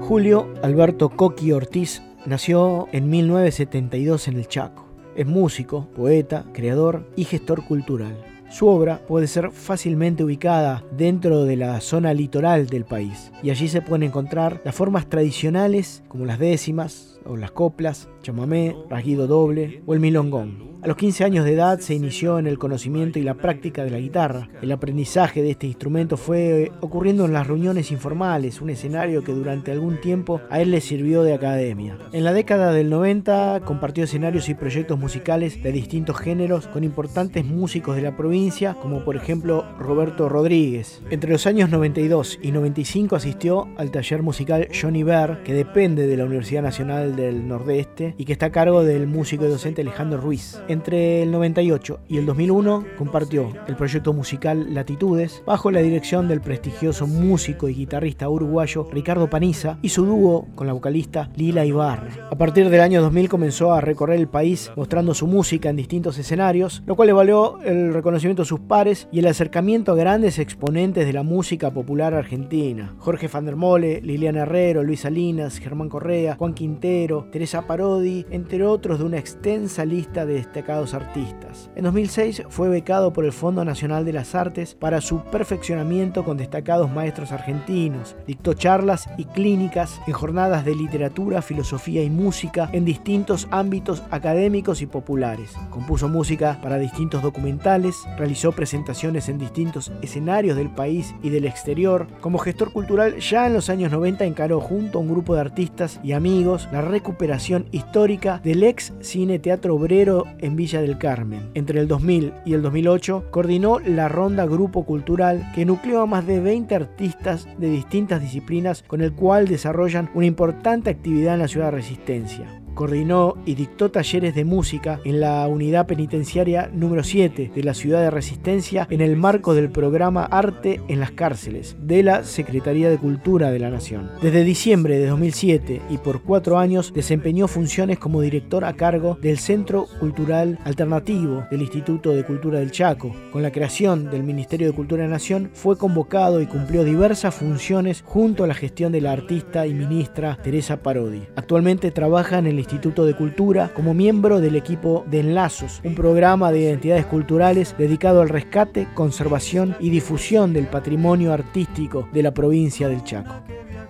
Julio 0.00 0.52
Alberto 0.64 1.10
Coqui 1.10 1.52
Ortiz 1.52 2.02
nació 2.26 2.88
en 2.90 3.08
1972 3.08 4.26
en 4.26 4.36
el 4.36 4.48
Chaco. 4.48 4.88
Es 5.14 5.28
músico, 5.28 5.88
poeta, 5.94 6.46
creador 6.52 7.08
y 7.14 7.22
gestor 7.22 7.64
cultural. 7.64 8.24
Su 8.50 8.66
obra 8.66 8.98
puede 9.06 9.28
ser 9.28 9.52
fácilmente 9.52 10.24
ubicada 10.24 10.82
dentro 10.90 11.44
de 11.44 11.54
la 11.54 11.80
zona 11.80 12.12
litoral 12.12 12.66
del 12.66 12.84
país 12.84 13.30
y 13.44 13.50
allí 13.50 13.68
se 13.68 13.80
pueden 13.80 14.02
encontrar 14.02 14.60
las 14.64 14.74
formas 14.74 15.08
tradicionales 15.08 16.02
como 16.08 16.26
las 16.26 16.40
décimas 16.40 17.19
o 17.24 17.36
las 17.36 17.50
coplas, 17.52 18.08
chamamé, 18.22 18.76
rasguido 18.88 19.26
doble 19.26 19.82
o 19.86 19.94
el 19.94 20.00
milongón. 20.00 20.70
A 20.82 20.86
los 20.88 20.96
15 20.96 21.24
años 21.24 21.44
de 21.44 21.52
edad 21.52 21.78
se 21.80 21.92
inició 21.92 22.38
en 22.38 22.46
el 22.46 22.58
conocimiento 22.58 23.18
y 23.18 23.22
la 23.22 23.34
práctica 23.34 23.84
de 23.84 23.90
la 23.90 23.98
guitarra. 23.98 24.48
El 24.62 24.72
aprendizaje 24.72 25.42
de 25.42 25.50
este 25.50 25.66
instrumento 25.66 26.16
fue 26.16 26.72
ocurriendo 26.80 27.26
en 27.26 27.34
las 27.34 27.46
reuniones 27.46 27.90
informales, 27.90 28.62
un 28.62 28.70
escenario 28.70 29.22
que 29.22 29.32
durante 29.32 29.72
algún 29.72 30.00
tiempo 30.00 30.40
a 30.48 30.58
él 30.62 30.70
le 30.70 30.80
sirvió 30.80 31.22
de 31.22 31.34
academia. 31.34 31.98
En 32.12 32.24
la 32.24 32.32
década 32.32 32.72
del 32.72 32.88
90 32.88 33.60
compartió 33.66 34.04
escenarios 34.04 34.48
y 34.48 34.54
proyectos 34.54 34.98
musicales 34.98 35.62
de 35.62 35.70
distintos 35.70 36.16
géneros 36.16 36.66
con 36.66 36.82
importantes 36.82 37.44
músicos 37.44 37.96
de 37.96 38.02
la 38.02 38.16
provincia, 38.16 38.72
como 38.80 39.04
por 39.04 39.16
ejemplo 39.16 39.66
Roberto 39.78 40.30
Rodríguez. 40.30 41.02
Entre 41.10 41.30
los 41.30 41.46
años 41.46 41.68
92 41.68 42.38
y 42.40 42.52
95 42.52 43.16
asistió 43.16 43.68
al 43.76 43.90
taller 43.90 44.22
musical 44.22 44.66
Johnny 44.72 45.02
Bear, 45.02 45.42
que 45.42 45.52
depende 45.52 46.06
de 46.06 46.16
la 46.16 46.24
Universidad 46.24 46.62
Nacional 46.62 47.09
del 47.16 47.48
Nordeste 47.48 48.14
y 48.18 48.24
que 48.24 48.32
está 48.32 48.46
a 48.46 48.52
cargo 48.52 48.84
del 48.84 49.06
músico 49.06 49.44
y 49.44 49.48
docente 49.48 49.82
Alejandro 49.82 50.20
Ruiz. 50.20 50.60
Entre 50.68 51.22
el 51.22 51.30
98 51.30 52.00
y 52.08 52.18
el 52.18 52.26
2001 52.26 52.84
compartió 52.98 53.52
el 53.66 53.76
proyecto 53.76 54.12
musical 54.12 54.74
Latitudes 54.74 55.42
bajo 55.46 55.70
la 55.70 55.80
dirección 55.80 56.28
del 56.28 56.40
prestigioso 56.40 57.06
músico 57.06 57.68
y 57.68 57.74
guitarrista 57.74 58.28
uruguayo 58.28 58.88
Ricardo 58.90 59.28
Paniza 59.30 59.78
y 59.82 59.90
su 59.90 60.04
dúo 60.04 60.48
con 60.54 60.66
la 60.66 60.72
vocalista 60.72 61.30
Lila 61.36 61.64
Ibarra. 61.64 62.28
A 62.30 62.36
partir 62.36 62.70
del 62.70 62.80
año 62.80 63.02
2000 63.02 63.28
comenzó 63.28 63.72
a 63.72 63.80
recorrer 63.80 64.18
el 64.18 64.28
país 64.28 64.70
mostrando 64.76 65.14
su 65.14 65.26
música 65.26 65.70
en 65.70 65.76
distintos 65.76 66.18
escenarios, 66.18 66.82
lo 66.86 66.96
cual 66.96 67.08
le 67.08 67.12
valió 67.12 67.60
el 67.62 67.92
reconocimiento 67.92 68.42
de 68.42 68.48
sus 68.48 68.60
pares 68.60 69.08
y 69.12 69.18
el 69.18 69.26
acercamiento 69.26 69.92
a 69.92 69.96
grandes 69.96 70.38
exponentes 70.38 71.06
de 71.06 71.12
la 71.12 71.22
música 71.22 71.70
popular 71.70 72.14
argentina. 72.14 72.94
Jorge 72.98 73.28
van 73.28 73.44
der 73.44 73.56
Mole, 73.56 74.00
Liliana 74.02 74.42
Herrero, 74.42 74.82
Luis 74.82 75.00
Salinas, 75.00 75.58
Germán 75.58 75.88
Correa, 75.88 76.36
Juan 76.36 76.54
Quintero, 76.54 76.99
Teresa 77.08 77.62
Parodi, 77.62 78.26
entre 78.30 78.62
otros 78.64 78.98
de 78.98 79.06
una 79.06 79.18
extensa 79.18 79.86
lista 79.86 80.26
de 80.26 80.34
destacados 80.34 80.92
artistas. 80.92 81.70
En 81.74 81.84
2006 81.84 82.42
fue 82.50 82.68
becado 82.68 83.12
por 83.12 83.24
el 83.24 83.32
Fondo 83.32 83.64
Nacional 83.64 84.04
de 84.04 84.12
las 84.12 84.34
Artes 84.34 84.74
para 84.74 85.00
su 85.00 85.22
perfeccionamiento 85.24 86.24
con 86.24 86.36
destacados 86.36 86.90
maestros 86.90 87.32
argentinos. 87.32 88.16
Dictó 88.26 88.52
charlas 88.52 89.08
y 89.16 89.24
clínicas 89.24 89.98
en 90.06 90.12
jornadas 90.12 90.66
de 90.66 90.74
literatura, 90.74 91.40
filosofía 91.40 92.02
y 92.02 92.10
música 92.10 92.68
en 92.72 92.84
distintos 92.84 93.48
ámbitos 93.50 94.02
académicos 94.10 94.82
y 94.82 94.86
populares. 94.86 95.54
Compuso 95.70 96.06
música 96.08 96.58
para 96.62 96.76
distintos 96.76 97.22
documentales, 97.22 97.96
realizó 98.18 98.52
presentaciones 98.52 99.30
en 99.30 99.38
distintos 99.38 99.90
escenarios 100.02 100.56
del 100.56 100.68
país 100.68 101.14
y 101.22 101.30
del 101.30 101.46
exterior. 101.46 102.08
Como 102.20 102.38
gestor 102.38 102.72
cultural 102.72 103.18
ya 103.20 103.46
en 103.46 103.54
los 103.54 103.70
años 103.70 103.90
90 103.90 104.26
encaró 104.26 104.60
junto 104.60 104.98
a 104.98 105.00
un 105.00 105.08
grupo 105.08 105.34
de 105.34 105.40
artistas 105.40 105.98
y 106.02 106.12
amigos 106.12 106.68
la 106.72 106.82
recuperación 106.90 107.66
histórica 107.72 108.40
del 108.42 108.62
ex 108.62 108.92
cine 109.00 109.38
teatro 109.38 109.74
obrero 109.74 110.24
en 110.38 110.56
Villa 110.56 110.80
del 110.80 110.98
Carmen. 110.98 111.50
Entre 111.54 111.80
el 111.80 111.88
2000 111.88 112.32
y 112.44 112.54
el 112.54 112.62
2008 112.62 113.26
coordinó 113.30 113.78
la 113.78 114.08
Ronda 114.08 114.46
Grupo 114.46 114.84
Cultural 114.84 115.50
que 115.54 115.64
nucleó 115.64 116.02
a 116.02 116.06
más 116.06 116.26
de 116.26 116.40
20 116.40 116.74
artistas 116.74 117.48
de 117.58 117.70
distintas 117.70 118.20
disciplinas 118.20 118.82
con 118.86 119.00
el 119.00 119.12
cual 119.12 119.48
desarrollan 119.48 120.10
una 120.14 120.26
importante 120.26 120.90
actividad 120.90 121.34
en 121.34 121.40
la 121.40 121.48
ciudad 121.48 121.66
de 121.66 121.72
Resistencia. 121.72 122.59
Coordinó 122.74 123.36
y 123.46 123.54
dictó 123.54 123.90
talleres 123.90 124.34
de 124.34 124.44
música 124.44 125.00
en 125.04 125.20
la 125.20 125.46
unidad 125.48 125.86
penitenciaria 125.86 126.70
número 126.72 127.02
7 127.02 127.52
de 127.54 127.62
la 127.62 127.74
ciudad 127.74 128.00
de 128.00 128.10
Resistencia 128.10 128.86
en 128.90 129.00
el 129.00 129.16
marco 129.16 129.54
del 129.54 129.70
programa 129.70 130.24
Arte 130.24 130.80
en 130.88 131.00
las 131.00 131.10
Cárceles 131.10 131.76
de 131.80 132.02
la 132.02 132.24
Secretaría 132.24 132.90
de 132.90 132.98
Cultura 132.98 133.50
de 133.50 133.58
la 133.58 133.70
Nación. 133.70 134.10
Desde 134.22 134.44
diciembre 134.44 134.98
de 134.98 135.06
2007 135.06 135.82
y 135.90 135.98
por 135.98 136.22
cuatro 136.22 136.58
años 136.58 136.92
desempeñó 136.94 137.48
funciones 137.48 137.98
como 137.98 138.20
director 138.20 138.64
a 138.64 138.74
cargo 138.74 139.18
del 139.20 139.38
Centro 139.38 139.86
Cultural 139.98 140.58
Alternativo 140.64 141.44
del 141.50 141.62
Instituto 141.62 142.10
de 142.10 142.24
Cultura 142.24 142.58
del 142.58 142.70
Chaco. 142.70 143.14
Con 143.32 143.42
la 143.42 143.52
creación 143.52 144.10
del 144.10 144.22
Ministerio 144.22 144.68
de 144.68 144.74
Cultura 144.74 145.02
de 145.02 145.08
la 145.08 145.14
Nación 145.14 145.50
fue 145.52 145.76
convocado 145.76 146.40
y 146.40 146.46
cumplió 146.46 146.84
diversas 146.84 147.34
funciones 147.34 148.02
junto 148.06 148.44
a 148.44 148.46
la 148.46 148.54
gestión 148.54 148.92
de 148.92 149.00
la 149.00 149.12
artista 149.12 149.66
y 149.66 149.74
ministra 149.74 150.38
Teresa 150.42 150.82
Parodi. 150.82 151.22
Actualmente 151.36 151.90
trabaja 151.90 152.38
en 152.38 152.46
el 152.46 152.59
Instituto 152.60 153.04
de 153.04 153.14
Cultura 153.14 153.72
como 153.74 153.92
miembro 153.94 154.40
del 154.40 154.56
equipo 154.56 155.04
de 155.10 155.20
Enlazos, 155.20 155.80
un 155.84 155.94
programa 155.94 156.52
de 156.52 156.60
identidades 156.60 157.06
culturales 157.06 157.74
dedicado 157.76 158.22
al 158.22 158.28
rescate, 158.28 158.86
conservación 158.94 159.76
y 159.80 159.90
difusión 159.90 160.52
del 160.52 160.66
patrimonio 160.66 161.32
artístico 161.32 162.08
de 162.12 162.22
la 162.22 162.32
provincia 162.32 162.88
del 162.88 163.04
Chaco. 163.04 163.34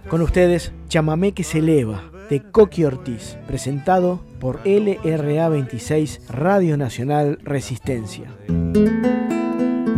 Con 0.08 0.22
ustedes, 0.22 0.72
Chamamé 0.88 1.32
que 1.32 1.44
se 1.44 1.58
eleva, 1.58 2.10
de 2.30 2.40
Coqui 2.40 2.84
Ortiz, 2.84 3.36
presentado 3.46 4.20
por 4.38 4.60
LRA 4.64 5.48
26 5.48 6.22
Radio 6.28 6.76
Nacional 6.76 7.38
Resistencia. 7.42 8.30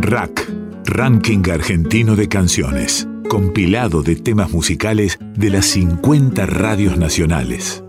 Rack, 0.01 0.51
Ranking 0.85 1.49
Argentino 1.51 2.15
de 2.15 2.27
Canciones, 2.27 3.07
compilado 3.29 4.03
de 4.03 4.15
temas 4.15 4.51
musicales 4.51 5.17
de 5.35 5.49
las 5.49 5.67
50 5.67 6.45
radios 6.45 6.97
nacionales. 6.97 7.83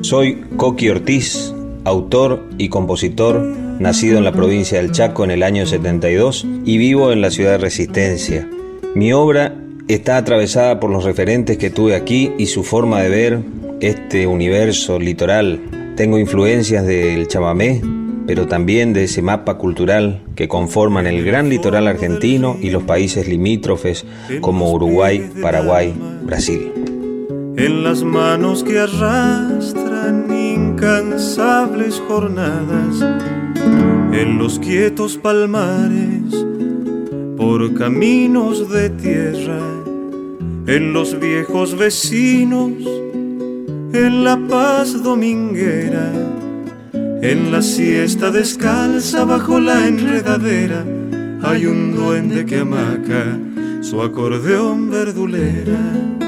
Soy 0.00 0.44
Coqui 0.56 0.90
Ortiz, 0.90 1.52
autor 1.84 2.44
y 2.56 2.68
compositor, 2.68 3.40
nacido 3.40 4.18
en 4.18 4.24
la 4.24 4.32
provincia 4.32 4.80
del 4.80 4.92
Chaco 4.92 5.24
en 5.24 5.30
el 5.30 5.42
año 5.42 5.66
72 5.66 6.46
y 6.64 6.78
vivo 6.78 7.12
en 7.12 7.20
la 7.20 7.30
ciudad 7.30 7.52
de 7.52 7.58
Resistencia. 7.58 8.48
Mi 8.94 9.12
obra 9.12 9.56
está 9.88 10.16
atravesada 10.16 10.78
por 10.78 10.90
los 10.90 11.04
referentes 11.04 11.58
que 11.58 11.70
tuve 11.70 11.96
aquí 11.96 12.32
y 12.38 12.46
su 12.46 12.62
forma 12.62 13.02
de 13.02 13.08
ver 13.08 13.40
este 13.80 14.26
universo 14.26 14.98
litoral. 14.98 15.60
Tengo 15.96 16.18
influencias 16.18 16.86
del 16.86 17.26
chamamé, 17.26 17.82
pero 18.26 18.46
también 18.46 18.92
de 18.92 19.04
ese 19.04 19.20
mapa 19.20 19.58
cultural 19.58 20.22
que 20.36 20.48
conforman 20.48 21.06
el 21.06 21.24
gran 21.24 21.48
litoral 21.48 21.88
argentino 21.88 22.56
y 22.60 22.70
los 22.70 22.84
países 22.84 23.26
limítrofes 23.26 24.04
como 24.40 24.70
Uruguay, 24.70 25.28
Paraguay, 25.42 25.92
Brasil. 26.22 26.72
En 27.56 27.82
las 27.82 28.04
manos 28.04 28.62
que 28.62 28.78
arrastran 30.08 30.30
incansables 30.30 32.02
jornadas, 32.08 33.02
en 34.12 34.38
los 34.38 34.58
quietos 34.58 35.16
palmares, 35.16 36.34
por 37.36 37.74
caminos 37.74 38.70
de 38.70 38.90
tierra, 38.90 39.60
en 40.66 40.92
los 40.92 41.18
viejos 41.18 41.76
vecinos, 41.76 42.72
en 43.92 44.24
la 44.24 44.38
paz 44.48 45.02
dominguera, 45.02 46.12
en 47.22 47.52
la 47.52 47.62
siesta 47.62 48.30
descalza 48.30 49.24
bajo 49.24 49.60
la 49.60 49.86
enredadera, 49.86 50.84
hay 51.42 51.66
un 51.66 51.94
duende 51.94 52.44
que 52.44 52.58
amaca 52.58 53.38
su 53.80 54.02
acordeón 54.02 54.90
verdulera. 54.90 56.27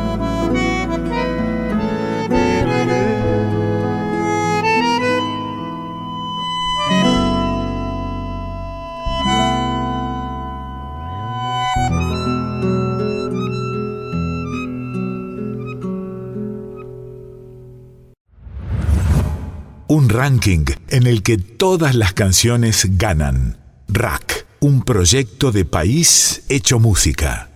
Un 19.91 20.07
ranking 20.07 20.63
en 20.87 21.05
el 21.05 21.21
que 21.21 21.37
todas 21.37 21.95
las 21.95 22.13
canciones 22.13 22.87
ganan. 22.91 23.57
Rack, 23.89 24.47
un 24.61 24.83
proyecto 24.83 25.51
de 25.51 25.65
país 25.65 26.43
hecho 26.47 26.79
música. 26.79 27.50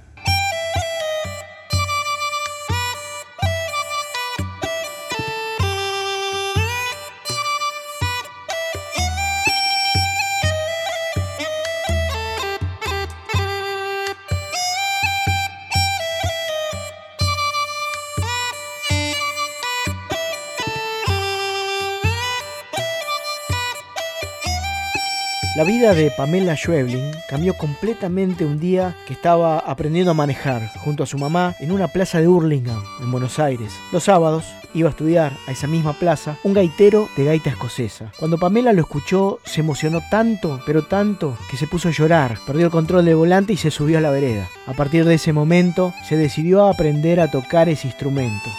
De 25.95 26.12
Pamela 26.12 26.58
Schwebling 26.58 27.12
cambió 27.29 27.55
completamente 27.55 28.43
un 28.43 28.60
día 28.60 28.97
que 29.08 29.13
estaba 29.13 29.60
aprendiendo 29.60 30.12
a 30.12 30.13
manejar 30.13 30.69
junto 30.84 31.03
a 31.03 31.05
su 31.05 31.17
mamá 31.17 31.55
en 31.62 31.71
una 31.71 31.88
plaza 31.88 32.19
de 32.19 32.27
Hurlingham, 32.27 32.84
en 33.01 33.12
Buenos 33.12 33.39
Aires. 33.39 33.71
Los 33.93 34.03
sábados 34.03 34.45
iba 34.73 34.89
a 34.89 34.91
estudiar 34.91 35.31
a 35.47 35.51
esa 35.51 35.67
misma 35.67 35.93
plaza 35.93 36.36
un 36.43 36.53
gaitero 36.53 37.08
de 37.15 37.23
gaita 37.23 37.49
escocesa. 37.49 38.12
Cuando 38.19 38.38
Pamela 38.38 38.73
lo 38.73 38.81
escuchó, 38.81 39.39
se 39.45 39.62
emocionó 39.62 40.01
tanto, 40.12 40.60
pero 40.65 40.84
tanto, 40.84 41.38
que 41.49 41.55
se 41.55 41.65
puso 41.67 41.88
a 41.88 41.91
llorar, 41.91 42.39
perdió 42.45 42.65
el 42.65 42.71
control 42.71 43.05
del 43.05 43.15
volante 43.15 43.53
y 43.53 43.58
se 43.58 43.71
subió 43.71 43.99
a 43.99 44.01
la 44.01 44.12
vereda. 44.12 44.49
A 44.67 44.73
partir 44.73 45.05
de 45.05 45.15
ese 45.15 45.31
momento, 45.31 45.93
se 46.08 46.17
decidió 46.17 46.65
a 46.65 46.71
aprender 46.71 47.21
a 47.21 47.31
tocar 47.31 47.69
ese 47.69 47.88
instrumento. 47.88 48.49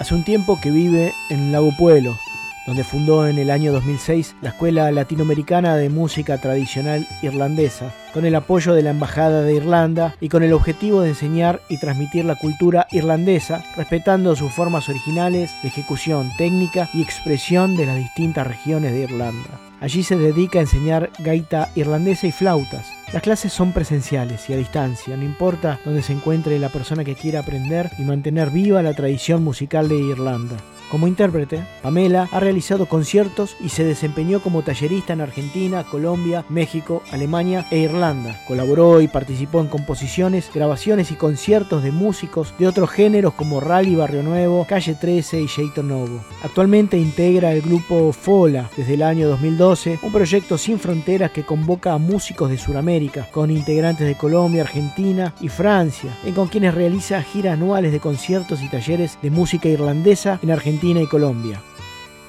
Hace 0.00 0.14
un 0.14 0.24
tiempo 0.24 0.58
que 0.60 0.72
vive 0.72 1.14
en 1.30 1.52
Lago 1.52 1.70
Pueblo, 1.78 2.18
donde 2.66 2.84
fundó 2.84 3.26
en 3.26 3.38
el 3.38 3.50
año 3.50 3.72
2006 3.72 4.36
la 4.42 4.50
Escuela 4.50 4.90
Latinoamericana 4.90 5.76
de 5.76 5.88
Música 5.88 6.38
Tradicional 6.38 7.06
Irlandesa, 7.22 7.92
con 8.12 8.24
el 8.24 8.34
apoyo 8.34 8.74
de 8.74 8.82
la 8.82 8.90
Embajada 8.90 9.42
de 9.42 9.54
Irlanda 9.54 10.14
y 10.20 10.28
con 10.28 10.42
el 10.42 10.52
objetivo 10.52 11.02
de 11.02 11.10
enseñar 11.10 11.60
y 11.68 11.78
transmitir 11.78 12.24
la 12.24 12.36
cultura 12.36 12.86
irlandesa, 12.90 13.62
respetando 13.76 14.36
sus 14.36 14.52
formas 14.52 14.88
originales 14.88 15.54
de 15.62 15.68
ejecución 15.68 16.30
técnica 16.36 16.88
y 16.92 17.02
expresión 17.02 17.76
de 17.76 17.86
las 17.86 17.96
distintas 17.96 18.46
regiones 18.46 18.92
de 18.92 19.00
Irlanda. 19.00 19.65
Allí 19.80 20.02
se 20.02 20.16
dedica 20.16 20.58
a 20.58 20.62
enseñar 20.62 21.10
gaita 21.18 21.70
irlandesa 21.74 22.26
y 22.26 22.32
flautas. 22.32 22.86
Las 23.12 23.22
clases 23.22 23.52
son 23.52 23.72
presenciales 23.72 24.48
y 24.50 24.52
a 24.52 24.56
distancia, 24.56 25.16
no 25.16 25.24
importa 25.24 25.78
dónde 25.84 26.02
se 26.02 26.12
encuentre 26.12 26.58
la 26.58 26.70
persona 26.70 27.04
que 27.04 27.14
quiera 27.14 27.40
aprender 27.40 27.90
y 27.98 28.02
mantener 28.02 28.50
viva 28.50 28.82
la 28.82 28.94
tradición 28.94 29.44
musical 29.44 29.88
de 29.88 29.96
Irlanda. 29.96 30.56
Como 30.90 31.08
intérprete, 31.08 31.64
Pamela 31.82 32.28
ha 32.30 32.38
realizado 32.38 32.86
conciertos 32.86 33.56
y 33.60 33.70
se 33.70 33.82
desempeñó 33.82 34.40
como 34.40 34.62
tallerista 34.62 35.12
en 35.12 35.20
Argentina, 35.20 35.82
Colombia, 35.82 36.44
México, 36.48 37.02
Alemania 37.10 37.66
e 37.72 37.78
Irlanda. 37.78 38.40
Colaboró 38.46 39.00
y 39.00 39.08
participó 39.08 39.60
en 39.60 39.66
composiciones, 39.66 40.48
grabaciones 40.54 41.10
y 41.10 41.16
conciertos 41.16 41.82
de 41.82 41.90
músicos 41.90 42.54
de 42.60 42.68
otros 42.68 42.90
géneros 42.90 43.34
como 43.34 43.60
Rally 43.60 43.96
Barrio 43.96 44.22
Nuevo, 44.22 44.64
Calle 44.68 44.94
13 44.94 45.40
y 45.40 45.48
Jeito 45.48 45.82
Novo. 45.82 46.24
Actualmente 46.44 46.96
integra 46.98 47.52
el 47.52 47.62
grupo 47.62 48.12
FOLA 48.12 48.70
desde 48.76 48.94
el 48.94 49.02
año 49.02 49.28
2012, 49.28 49.65
un 49.66 50.12
proyecto 50.12 50.58
sin 50.58 50.78
fronteras 50.78 51.32
que 51.32 51.42
convoca 51.42 51.92
a 51.92 51.98
músicos 51.98 52.48
de 52.50 52.56
Sudamérica, 52.56 53.28
con 53.32 53.50
integrantes 53.50 54.06
de 54.06 54.14
Colombia, 54.14 54.62
Argentina 54.62 55.34
y 55.40 55.48
Francia, 55.48 56.16
y 56.24 56.30
con 56.30 56.46
quienes 56.46 56.72
realiza 56.72 57.20
giras 57.20 57.54
anuales 57.54 57.90
de 57.90 57.98
conciertos 57.98 58.62
y 58.62 58.68
talleres 58.68 59.18
de 59.22 59.30
música 59.30 59.68
irlandesa 59.68 60.38
en 60.40 60.52
Argentina 60.52 61.00
y 61.00 61.08
Colombia. 61.08 61.60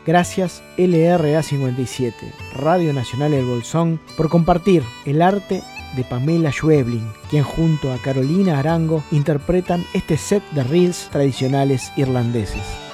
Gracias 0.03 0.63
LRA57, 0.77 2.13
Radio 2.55 2.91
Nacional 2.91 3.35
El 3.35 3.45
Bolsón, 3.45 3.99
por 4.15 4.29
compartir 4.29 4.81
el 5.05 5.21
arte 5.21 5.61
de 5.95 6.03
Pamela 6.03 6.51
Schwebling, 6.51 7.07
quien 7.29 7.43
junto 7.43 7.93
a 7.93 7.97
Carolina 7.99 8.57
Arango 8.57 9.03
interpretan 9.11 9.85
este 9.93 10.17
set 10.17 10.41
de 10.53 10.63
reels 10.63 11.07
tradicionales 11.11 11.91
irlandeses. 11.97 12.86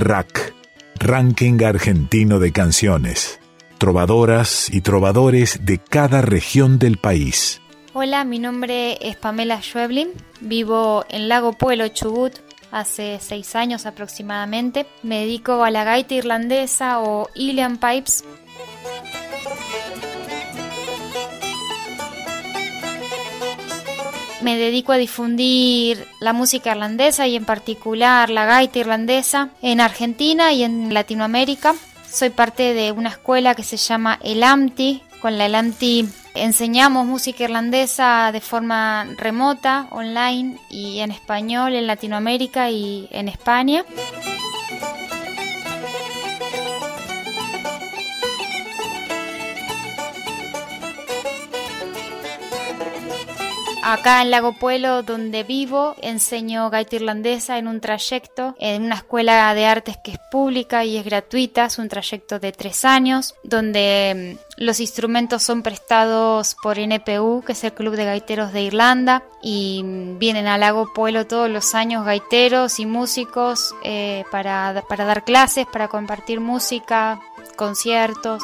RAC, 0.00 0.54
Ranking 0.98 1.62
Argentino 1.62 2.38
de 2.38 2.52
Canciones 2.52 3.40
trovadoras 3.80 4.68
y 4.70 4.82
trovadores 4.82 5.64
de 5.64 5.78
cada 5.78 6.20
región 6.20 6.78
del 6.78 6.98
país. 6.98 7.62
Hola, 7.94 8.24
mi 8.24 8.38
nombre 8.38 8.98
es 9.00 9.16
Pamela 9.16 9.62
Schweblin, 9.62 10.10
vivo 10.42 11.06
en 11.08 11.30
Lago 11.30 11.54
Pueblo, 11.54 11.88
Chubut, 11.88 12.34
hace 12.70 13.18
seis 13.22 13.56
años 13.56 13.86
aproximadamente. 13.86 14.86
Me 15.02 15.20
dedico 15.20 15.64
a 15.64 15.70
la 15.70 15.84
gaita 15.84 16.12
irlandesa 16.12 17.00
o 17.00 17.30
Ilian 17.34 17.78
Pipes. 17.78 18.22
Me 24.42 24.56
dedico 24.56 24.92
a 24.92 24.96
difundir 24.96 26.06
la 26.18 26.32
música 26.32 26.70
irlandesa 26.70 27.26
y 27.26 27.36
en 27.36 27.44
particular 27.44 28.30
la 28.30 28.46
gaita 28.46 28.78
irlandesa 28.78 29.50
en 29.60 29.80
Argentina 29.80 30.52
y 30.52 30.62
en 30.62 30.94
Latinoamérica. 30.94 31.74
Soy 32.10 32.30
parte 32.30 32.72
de 32.72 32.90
una 32.92 33.10
escuela 33.10 33.54
que 33.54 33.62
se 33.62 33.76
llama 33.76 34.18
El 34.22 34.42
AMTI. 34.42 35.02
Con 35.20 35.36
la 35.36 35.44
El 35.44 35.54
AMTI 35.54 36.08
enseñamos 36.34 37.06
música 37.06 37.44
irlandesa 37.44 38.30
de 38.32 38.40
forma 38.40 39.06
remota, 39.18 39.86
online 39.90 40.58
y 40.70 41.00
en 41.00 41.10
español 41.10 41.74
en 41.74 41.86
Latinoamérica 41.86 42.70
y 42.70 43.08
en 43.10 43.28
España. 43.28 43.84
Acá 53.82 54.20
en 54.20 54.30
Lago 54.30 54.52
Pueblo, 54.52 55.02
donde 55.02 55.42
vivo, 55.42 55.94
enseño 56.02 56.68
gaita 56.68 56.96
irlandesa 56.96 57.56
en 57.56 57.66
un 57.66 57.80
trayecto 57.80 58.54
en 58.58 58.82
una 58.82 58.96
escuela 58.96 59.54
de 59.54 59.64
artes 59.64 59.96
que 59.96 60.12
es 60.12 60.18
pública 60.30 60.84
y 60.84 60.98
es 60.98 61.04
gratuita, 61.04 61.64
es 61.64 61.78
un 61.78 61.88
trayecto 61.88 62.38
de 62.38 62.52
tres 62.52 62.84
años, 62.84 63.34
donde 63.42 64.36
mm, 64.36 64.62
los 64.64 64.80
instrumentos 64.80 65.42
son 65.42 65.62
prestados 65.62 66.56
por 66.62 66.78
NPU, 66.78 67.42
que 67.44 67.52
es 67.52 67.64
el 67.64 67.72
Club 67.72 67.96
de 67.96 68.04
Gaiteros 68.04 68.52
de 68.52 68.62
Irlanda, 68.62 69.22
y 69.42 69.82
mm, 69.82 70.18
vienen 70.18 70.46
a 70.46 70.58
Lago 70.58 70.92
Pueblo 70.92 71.26
todos 71.26 71.48
los 71.48 71.74
años 71.74 72.04
gaiteros 72.04 72.80
y 72.80 72.86
músicos 72.86 73.74
eh, 73.82 74.24
para, 74.30 74.84
para 74.88 75.06
dar 75.06 75.24
clases, 75.24 75.66
para 75.66 75.88
compartir 75.88 76.40
música, 76.40 77.20
conciertos. 77.56 78.42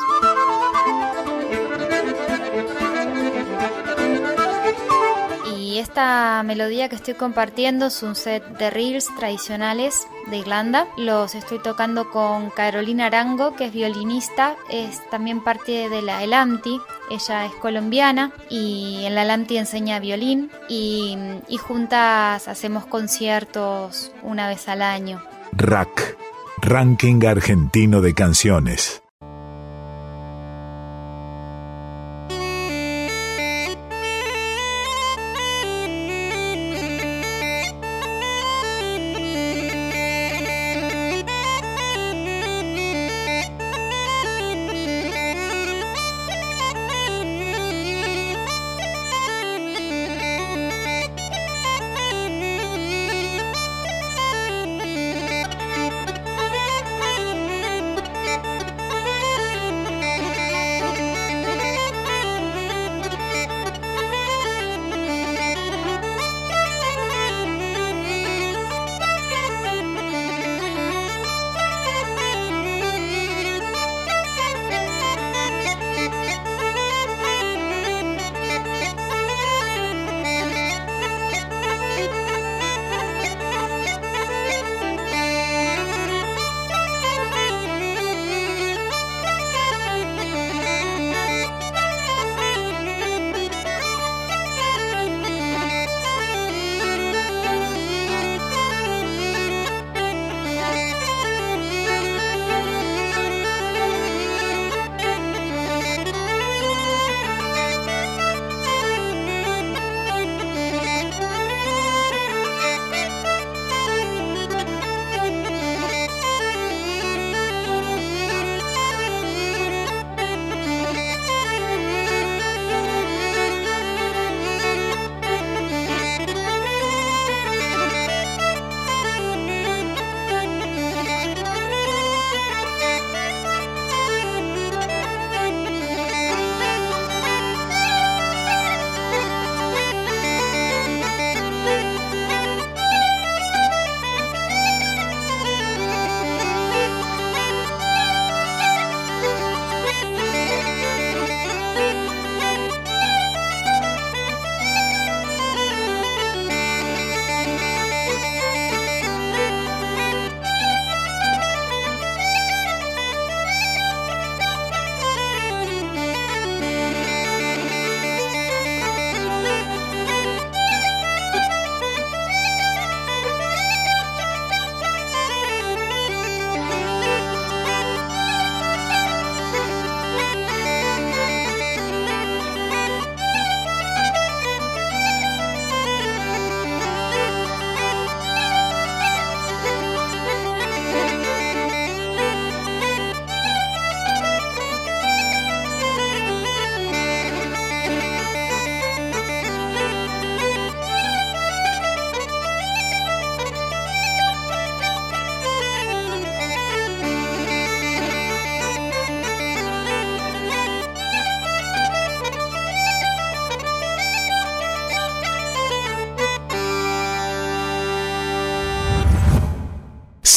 Esta 5.79 6.43
melodía 6.45 6.89
que 6.89 6.97
estoy 6.97 7.15
compartiendo 7.15 7.87
es 7.87 8.03
un 8.03 8.15
set 8.15 8.45
de 8.59 8.71
reels 8.71 9.09
tradicionales 9.17 10.07
de 10.31 10.39
Irlanda. 10.39 10.87
Los 10.97 11.35
estoy 11.35 11.59
tocando 11.59 12.11
con 12.11 12.51
Carolina 12.51 13.07
Arango, 13.07 13.55
que 13.57 13.67
es 13.67 13.73
violinista, 13.73 14.57
es 14.71 15.01
también 15.11 15.43
parte 15.43 15.89
de 15.89 16.03
la 16.03 16.23
Elanti. 16.23 16.81
Ella 17.11 17.47
es 17.47 17.53
colombiana 17.55 18.33
y 18.49 19.03
en 19.05 19.15
la 19.15 19.23
Elanti 19.23 19.57
enseña 19.57 19.99
violín 19.99 20.51
y, 20.69 21.17
y 21.49 21.57
juntas 21.59 22.49
hacemos 22.49 22.87
conciertos 22.87 24.12
una 24.23 24.49
vez 24.49 24.69
al 24.69 24.83
año. 24.83 25.23
RAC, 25.53 26.17
Ranking 26.62 27.25
Argentino 27.25 28.01
de 28.01 28.15
Canciones. 28.15 29.03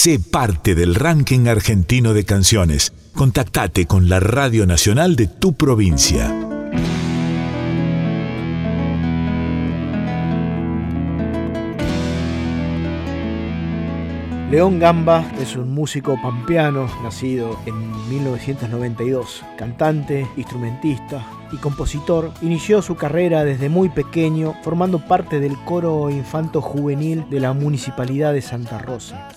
Sé 0.02 0.18
parte 0.18 0.76
del 0.76 0.96
ranking 0.96 1.48
argentino 1.50 2.14
de 2.14 2.24
canciones. 2.24 2.94
Contactate 3.14 3.86
con 3.86 4.08
la 4.08 4.22
Radio 4.22 4.66
Nacional 4.66 5.18
de 5.18 5.28
tu 5.28 5.52
provincia. 5.56 6.34
León 14.50 14.80
Gamba 14.80 15.30
es 15.42 15.58
un 15.58 15.74
músico 15.74 16.18
pampeano 16.24 16.88
nacido 17.04 17.60
en 17.66 17.92
1992, 18.10 19.44
cantante, 19.58 20.26
instrumentista 20.38 21.28
y 21.52 21.58
compositor. 21.58 22.32
Inició 22.42 22.82
su 22.82 22.96
carrera 22.96 23.44
desde 23.44 23.68
muy 23.68 23.90
pequeño 23.90 24.56
formando 24.64 25.00
parte 25.06 25.42
del 25.42 25.58
coro 25.66 26.10
infanto 26.10 26.62
juvenil 26.62 27.26
de 27.30 27.42
la 27.42 27.52
Municipalidad 27.52 28.32
de 28.32 28.42
Santa 28.42 28.78
Rosa. 28.78 29.28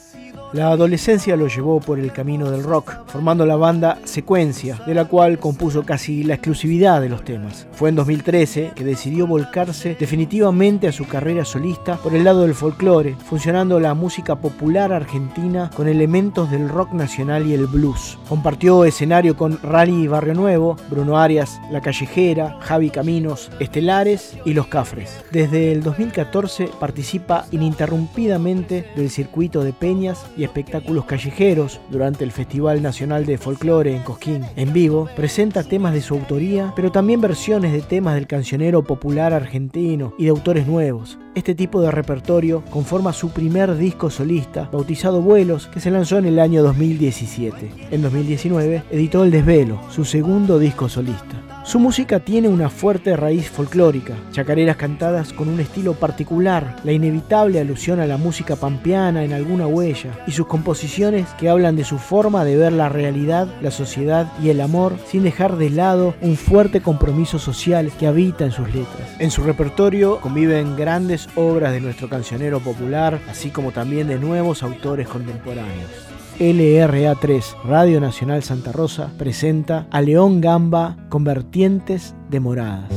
La 0.52 0.68
adolescencia 0.68 1.34
lo 1.34 1.48
llevó 1.48 1.80
por 1.80 1.98
el 1.98 2.12
camino 2.12 2.50
del 2.50 2.62
rock, 2.62 3.06
formando 3.06 3.46
la 3.46 3.56
banda 3.56 3.98
Secuencia, 4.04 4.78
de 4.86 4.92
la 4.92 5.06
cual 5.06 5.38
compuso 5.38 5.82
casi 5.82 6.24
la 6.24 6.34
exclusividad 6.34 7.00
de 7.00 7.08
los 7.08 7.24
temas. 7.24 7.66
Fue 7.72 7.88
en 7.88 7.94
2013 7.94 8.72
que 8.74 8.84
decidió 8.84 9.26
volcarse 9.26 9.96
definitivamente 9.98 10.88
a 10.88 10.92
su 10.92 11.08
carrera 11.08 11.46
solista 11.46 11.96
por 11.96 12.14
el 12.14 12.24
lado 12.24 12.42
del 12.42 12.54
folclore, 12.54 13.16
funcionando 13.24 13.80
la 13.80 13.94
música 13.94 14.36
popular 14.36 14.92
argentina 14.92 15.70
con 15.74 15.88
elementos 15.88 16.50
del 16.50 16.68
rock 16.68 16.92
nacional 16.92 17.46
y 17.46 17.54
el 17.54 17.66
blues. 17.66 18.18
Compartió 18.28 18.84
escenario 18.84 19.38
con 19.38 19.58
Rally 19.62 20.06
Barrio 20.06 20.34
Nuevo, 20.34 20.76
Bruno 20.90 21.16
Arias, 21.16 21.62
La 21.70 21.80
Callejera, 21.80 22.58
Javi 22.60 22.90
Caminos, 22.90 23.50
Estelares 23.58 24.36
y 24.44 24.52
Los 24.52 24.66
Cafres. 24.66 25.24
Desde 25.30 25.72
el 25.72 25.82
2014 25.82 26.68
participa 26.78 27.46
ininterrumpidamente 27.52 28.84
del 28.94 29.08
circuito 29.08 29.64
de 29.64 29.72
peñas 29.72 30.26
y 30.36 30.41
espectáculos 30.44 31.04
callejeros 31.04 31.80
durante 31.90 32.24
el 32.24 32.32
Festival 32.32 32.82
Nacional 32.82 33.26
de 33.26 33.38
Folclore 33.38 33.94
en 33.94 34.02
Cosquín. 34.02 34.44
En 34.56 34.72
vivo, 34.72 35.08
presenta 35.14 35.62
temas 35.62 35.92
de 35.94 36.00
su 36.00 36.14
autoría, 36.14 36.72
pero 36.76 36.92
también 36.92 37.20
versiones 37.20 37.72
de 37.72 37.82
temas 37.82 38.14
del 38.14 38.26
cancionero 38.26 38.82
popular 38.82 39.32
argentino 39.32 40.14
y 40.18 40.24
de 40.24 40.30
autores 40.30 40.66
nuevos. 40.66 41.18
Este 41.34 41.54
tipo 41.54 41.80
de 41.80 41.90
repertorio 41.90 42.62
conforma 42.70 43.12
su 43.12 43.30
primer 43.30 43.76
disco 43.76 44.10
solista, 44.10 44.68
bautizado 44.72 45.22
Vuelos, 45.22 45.68
que 45.68 45.80
se 45.80 45.90
lanzó 45.90 46.18
en 46.18 46.26
el 46.26 46.38
año 46.38 46.62
2017. 46.62 47.88
En 47.90 48.02
2019 48.02 48.84
editó 48.90 49.24
El 49.24 49.30
Desvelo, 49.30 49.80
su 49.90 50.04
segundo 50.04 50.58
disco 50.58 50.88
solista. 50.88 51.51
Su 51.64 51.78
música 51.78 52.18
tiene 52.18 52.48
una 52.48 52.68
fuerte 52.68 53.16
raíz 53.16 53.48
folclórica, 53.48 54.14
chacareras 54.32 54.76
cantadas 54.76 55.32
con 55.32 55.48
un 55.48 55.60
estilo 55.60 55.94
particular, 55.94 56.74
la 56.82 56.90
inevitable 56.90 57.60
alusión 57.60 58.00
a 58.00 58.06
la 58.06 58.16
música 58.16 58.56
pampeana 58.56 59.22
en 59.22 59.32
alguna 59.32 59.68
huella, 59.68 60.10
y 60.26 60.32
sus 60.32 60.48
composiciones 60.48 61.28
que 61.38 61.48
hablan 61.48 61.76
de 61.76 61.84
su 61.84 61.98
forma 61.98 62.44
de 62.44 62.56
ver 62.56 62.72
la 62.72 62.88
realidad, 62.88 63.46
la 63.62 63.70
sociedad 63.70 64.26
y 64.42 64.48
el 64.48 64.60
amor, 64.60 64.96
sin 65.06 65.22
dejar 65.22 65.56
de 65.56 65.70
lado 65.70 66.16
un 66.20 66.36
fuerte 66.36 66.80
compromiso 66.80 67.38
social 67.38 67.92
que 67.96 68.08
habita 68.08 68.44
en 68.44 68.50
sus 68.52 68.66
letras. 68.74 69.14
En 69.20 69.30
su 69.30 69.44
repertorio 69.44 70.20
conviven 70.20 70.76
grandes 70.76 71.28
obras 71.36 71.72
de 71.72 71.80
nuestro 71.80 72.08
cancionero 72.08 72.58
popular, 72.58 73.20
así 73.30 73.50
como 73.50 73.70
también 73.70 74.08
de 74.08 74.18
nuevos 74.18 74.64
autores 74.64 75.06
contemporáneos. 75.06 76.11
LRA3, 76.38 77.62
Radio 77.64 78.00
Nacional 78.00 78.42
Santa 78.42 78.72
Rosa, 78.72 79.10
presenta 79.18 79.86
a 79.90 80.00
León 80.00 80.40
Gamba 80.40 80.96
con 81.08 81.24
vertientes 81.24 82.14
de 82.30 82.40
moradas. 82.40 82.90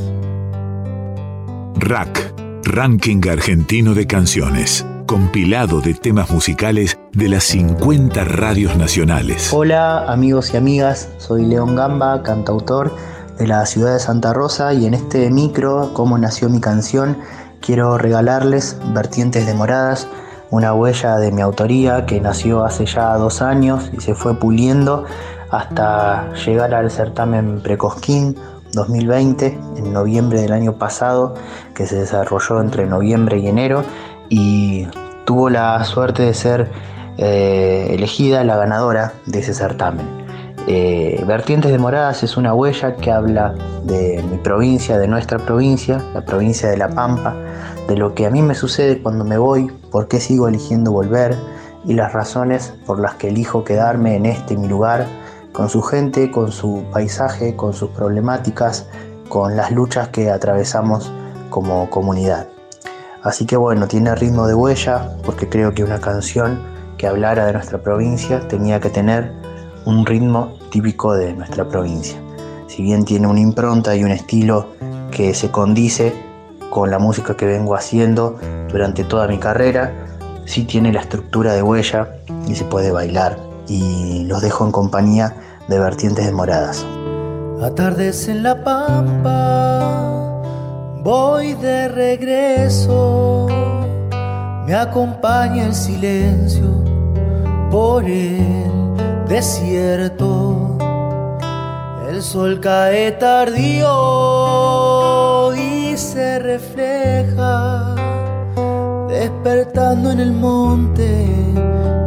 Rack, 1.76 2.34
Ranking 2.64 3.22
Argentino 3.30 3.94
de 3.94 4.08
Canciones, 4.08 4.86
compilado 5.06 5.82
de 5.82 5.94
temas 5.94 6.32
musicales 6.32 6.98
de 7.14 7.30
las 7.30 7.44
50 7.44 8.24
radios 8.24 8.76
nacionales. 8.78 9.52
Hola 9.54 10.12
amigos 10.12 10.54
y 10.54 10.58
amigas, 10.58 11.10
soy 11.18 11.46
León 11.46 11.76
Gamba, 11.76 12.24
cantautor 12.24 12.96
de 13.38 13.48
la 13.48 13.66
ciudad 13.66 13.94
de 13.94 14.00
Santa 14.00 14.34
Rosa 14.34 14.74
y 14.74 14.86
en 14.86 14.94
este 14.94 15.30
micro, 15.30 15.94
como 15.94 16.18
nació 16.18 16.50
mi 16.50 16.60
canción, 16.60 17.18
quiero 17.62 17.98
regalarles 17.98 18.78
Vertientes 18.94 19.46
de 19.46 19.54
Moradas 19.54 20.08
una 20.52 20.74
huella 20.74 21.18
de 21.18 21.32
mi 21.32 21.42
autoría 21.42 22.06
que 22.06 22.20
nació 22.22 22.64
hace 22.64 22.86
ya 22.86 23.16
dos 23.16 23.42
años 23.42 23.90
y 23.94 24.02
se 24.02 24.16
fue 24.16 24.36
puliendo 24.40 25.06
hasta 25.50 26.34
llegar 26.34 26.74
al 26.74 26.92
certamen 26.92 27.62
Precosquín 27.62 28.36
2020 28.74 29.58
en 29.78 29.94
noviembre 29.94 30.42
del 30.42 30.52
año 30.52 30.74
pasado 30.74 31.34
que 31.74 31.88
se 31.88 31.98
desarrolló 31.98 32.62
entre 32.62 32.86
noviembre 32.86 33.40
y 33.40 33.48
enero 33.48 33.84
y 34.30 34.88
tuvo 35.26 35.50
la 35.50 35.84
suerte 35.84 36.24
de 36.24 36.34
ser 36.34 36.72
eh, 37.18 37.88
elegida 37.92 38.44
la 38.44 38.58
ganadora 38.58 39.14
de 39.26 39.40
ese 39.40 39.54
certamen. 39.54 40.26
Eh, 40.68 41.24
Vertientes 41.28 41.72
de 41.72 41.78
Moradas 41.78 42.24
es 42.24 42.38
una 42.38 42.54
huella 42.54 42.96
que 42.96 43.12
habla 43.12 43.54
de 43.84 44.24
mi 44.30 44.38
provincia, 44.38 44.98
de 44.98 45.08
nuestra 45.08 45.38
provincia, 45.38 46.02
la 46.14 46.22
provincia 46.22 46.70
de 46.70 46.78
La 46.78 46.90
Pampa, 46.90 47.36
de 47.88 47.96
lo 47.96 48.16
que 48.16 48.26
a 48.26 48.30
mí 48.30 48.42
me 48.42 48.56
sucede 48.56 49.02
cuando 49.02 49.24
me 49.24 49.38
voy, 49.38 49.68
por 49.92 50.08
qué 50.08 50.20
sigo 50.20 50.48
eligiendo 50.48 50.92
volver 50.92 51.36
y 51.86 51.94
las 51.94 52.14
razones 52.14 52.74
por 52.86 53.00
las 53.00 53.16
que 53.16 53.30
elijo 53.30 53.64
quedarme 53.64 54.16
en 54.16 54.26
este 54.26 54.58
mi 54.58 54.68
lugar, 54.68 55.06
con 55.52 55.70
su 55.70 55.82
gente, 55.82 56.32
con 56.32 56.52
su 56.52 56.84
paisaje, 56.92 57.56
con 57.56 57.74
sus 57.74 57.90
problemáticas, 57.92 58.88
con 59.30 59.56
las 59.56 59.72
luchas 59.72 60.10
que 60.10 60.32
atravesamos 60.32 61.12
como 61.50 61.90
comunidad. 61.90 62.48
Así 63.24 63.46
que 63.46 63.56
bueno, 63.56 63.88
tiene 63.88 64.14
ritmo 64.16 64.48
de 64.48 64.56
huella 64.56 65.16
porque 65.24 65.48
creo 65.48 65.74
que 65.74 65.84
una 65.84 66.00
canción 66.00 66.60
que 66.98 67.08
hablara 67.08 67.46
de 67.46 67.54
nuestra 67.54 67.82
provincia 67.82 68.48
tenía 68.48 68.80
que 68.80 68.90
tener 68.90 69.32
un 69.86 70.06
ritmo 70.06 70.54
típico 70.72 71.14
de 71.14 71.34
nuestra 71.34 71.68
provincia. 71.68 72.20
Si 72.68 72.82
bien 72.82 73.06
tiene 73.06 73.28
una 73.28 73.40
impronta 73.40 73.96
y 73.96 74.04
un 74.04 74.12
estilo 74.12 74.68
que 75.12 75.34
se 75.34 75.52
condice 75.52 76.14
con 76.76 76.92
la 76.92 77.00
música 77.00 77.38
que 77.38 77.46
vengo 77.46 77.74
haciendo 77.74 78.38
durante 78.70 79.06
toda 79.06 79.30
mi 79.30 79.38
carrera. 79.38 79.94
Sí 80.44 80.66
tiene 80.66 80.92
la 80.92 81.00
estructura 81.00 81.54
de 81.54 81.62
huella 81.62 82.18
y 82.50 82.56
se 82.56 82.66
puede 82.66 82.92
bailar. 82.92 83.38
Y 83.70 84.26
los 84.26 84.42
dejo 84.42 84.66
en 84.66 84.74
compañía 84.74 85.34
de 85.70 85.80
vertientes 85.80 86.26
de 86.26 86.34
moradas. 86.34 86.86
En 88.28 88.44
la 88.44 88.62
pampa, 88.62 90.42
voy 91.02 91.54
de 91.54 91.88
regreso. 91.88 93.48
Me 94.68 94.76
acompaña 94.76 95.68
el 95.68 95.74
silencio 95.74 96.84
por 97.72 98.04
el 98.04 98.68
desierto. 99.30 100.78
El 102.10 102.22
sol 102.22 102.60
cae 102.60 103.14
tardío 103.14 104.95
se 105.98 106.40
refleja, 106.40 107.96
despertando 109.08 110.12
en 110.12 110.20
el 110.20 110.34
monte 110.34 111.26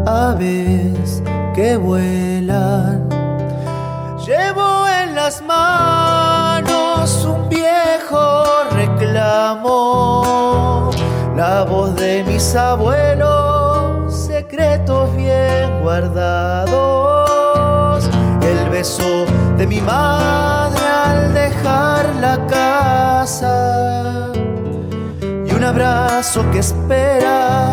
aves 0.06 1.22
que 1.54 1.76
vuelan. 1.76 3.08
Llevo 4.26 4.86
en 4.88 5.14
las 5.14 5.40
manos 5.42 7.24
un 7.24 7.48
viejo 7.48 8.44
reclamo, 8.72 10.90
la 11.34 11.64
voz 11.64 11.96
de 11.96 12.22
mis 12.24 12.54
abuelos, 12.54 14.14
secretos 14.14 15.16
bien 15.16 15.80
guardados, 15.82 16.68
el 18.42 18.68
beso 18.68 19.24
de 19.58 19.66
mi 19.66 19.80
madre 19.80 20.86
al 20.86 21.34
dejar 21.34 22.14
la 22.20 22.46
casa 22.46 24.30
y 25.46 25.52
un 25.52 25.64
abrazo 25.64 26.48
que 26.52 26.60
espera 26.60 27.72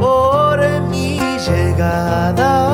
por 0.00 0.58
mi 0.90 1.20
llegada. 1.46 2.69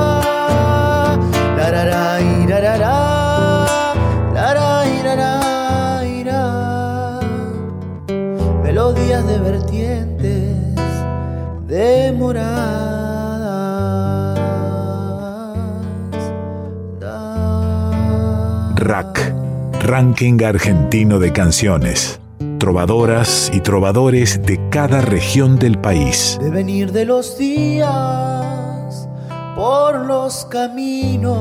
Ranking 19.96 20.44
Argentino 20.44 21.18
de 21.18 21.32
Canciones. 21.32 22.20
Trovadoras 22.58 23.50
y 23.54 23.60
trovadores 23.60 24.42
de 24.42 24.60
cada 24.68 25.00
región 25.00 25.58
del 25.58 25.78
país. 25.78 26.36
De 26.38 26.50
venir 26.50 26.92
de 26.92 27.06
los 27.06 27.38
días 27.38 29.08
por 29.54 30.04
los 30.04 30.44
caminos, 30.50 31.32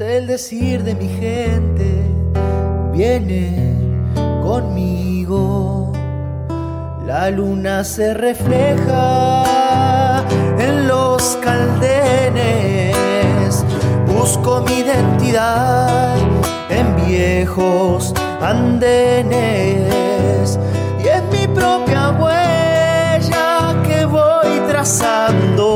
el 0.00 0.26
decir 0.26 0.82
de 0.82 0.96
mi 0.96 1.06
gente 1.06 2.02
viene 2.92 3.76
conmigo. 4.42 5.92
La 7.06 7.30
luna 7.30 7.84
se 7.84 8.12
refleja 8.12 9.44
en 10.58 10.88
los 10.88 11.38
caldenes. 11.44 12.96
Busco 14.08 14.64
mi 14.66 14.80
identidad 14.80 16.18
en 16.18 16.31
viejos 17.06 18.12
andenes 18.40 19.92
y 21.02 21.08
en 21.08 21.28
mi 21.30 21.48
propia 21.48 22.10
huella 22.10 23.74
que 23.86 24.04
voy 24.04 24.60
trazando. 24.68 25.72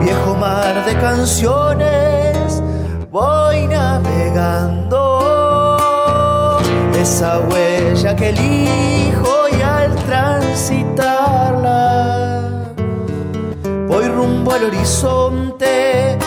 Viejo 0.00 0.34
mar 0.34 0.84
de 0.84 0.94
canciones, 0.96 2.62
voy 3.10 3.66
navegando. 3.66 4.98
Esa 6.94 7.40
huella 7.40 8.14
que 8.16 8.28
elijo 8.30 9.48
y 9.56 9.62
al 9.62 9.94
transitarla, 10.06 12.42
voy 13.88 14.08
rumbo 14.08 14.52
al 14.52 14.64
horizonte 14.64 16.18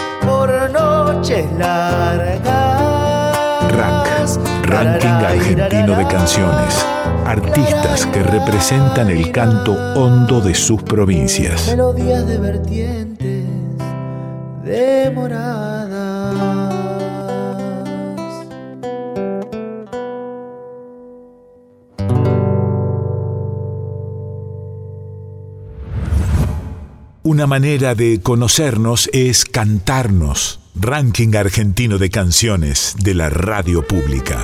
por 0.61 0.71
noches 0.71 1.45
largas. 1.57 2.39
Rack, 3.69 4.37
Ranking 4.63 5.07
Argentino 5.07 5.95
de 5.95 6.07
Canciones. 6.07 6.85
Artistas 7.25 8.05
que 8.07 8.21
representan 8.21 9.09
el 9.09 9.31
canto 9.31 9.73
hondo 9.95 10.41
de 10.41 10.53
sus 10.53 10.83
provincias. 10.83 11.67
Melodías 11.67 12.27
de 12.27 12.37
vertientes 12.37 13.45
demoradas. 14.63 15.70
Una 27.41 27.47
manera 27.47 27.95
de 27.95 28.21
conocernos 28.21 29.09
es 29.13 29.45
cantarnos. 29.45 30.59
Ranking 30.75 31.35
Argentino 31.35 31.97
de 31.97 32.11
Canciones 32.11 32.95
de 32.99 33.15
la 33.15 33.31
Radio 33.31 33.81
Pública. 33.87 34.39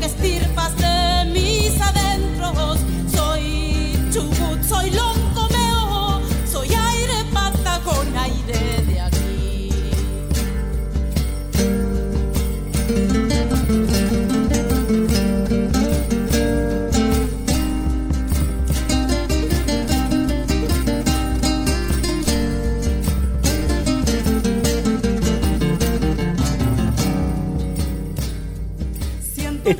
Que 0.00 0.49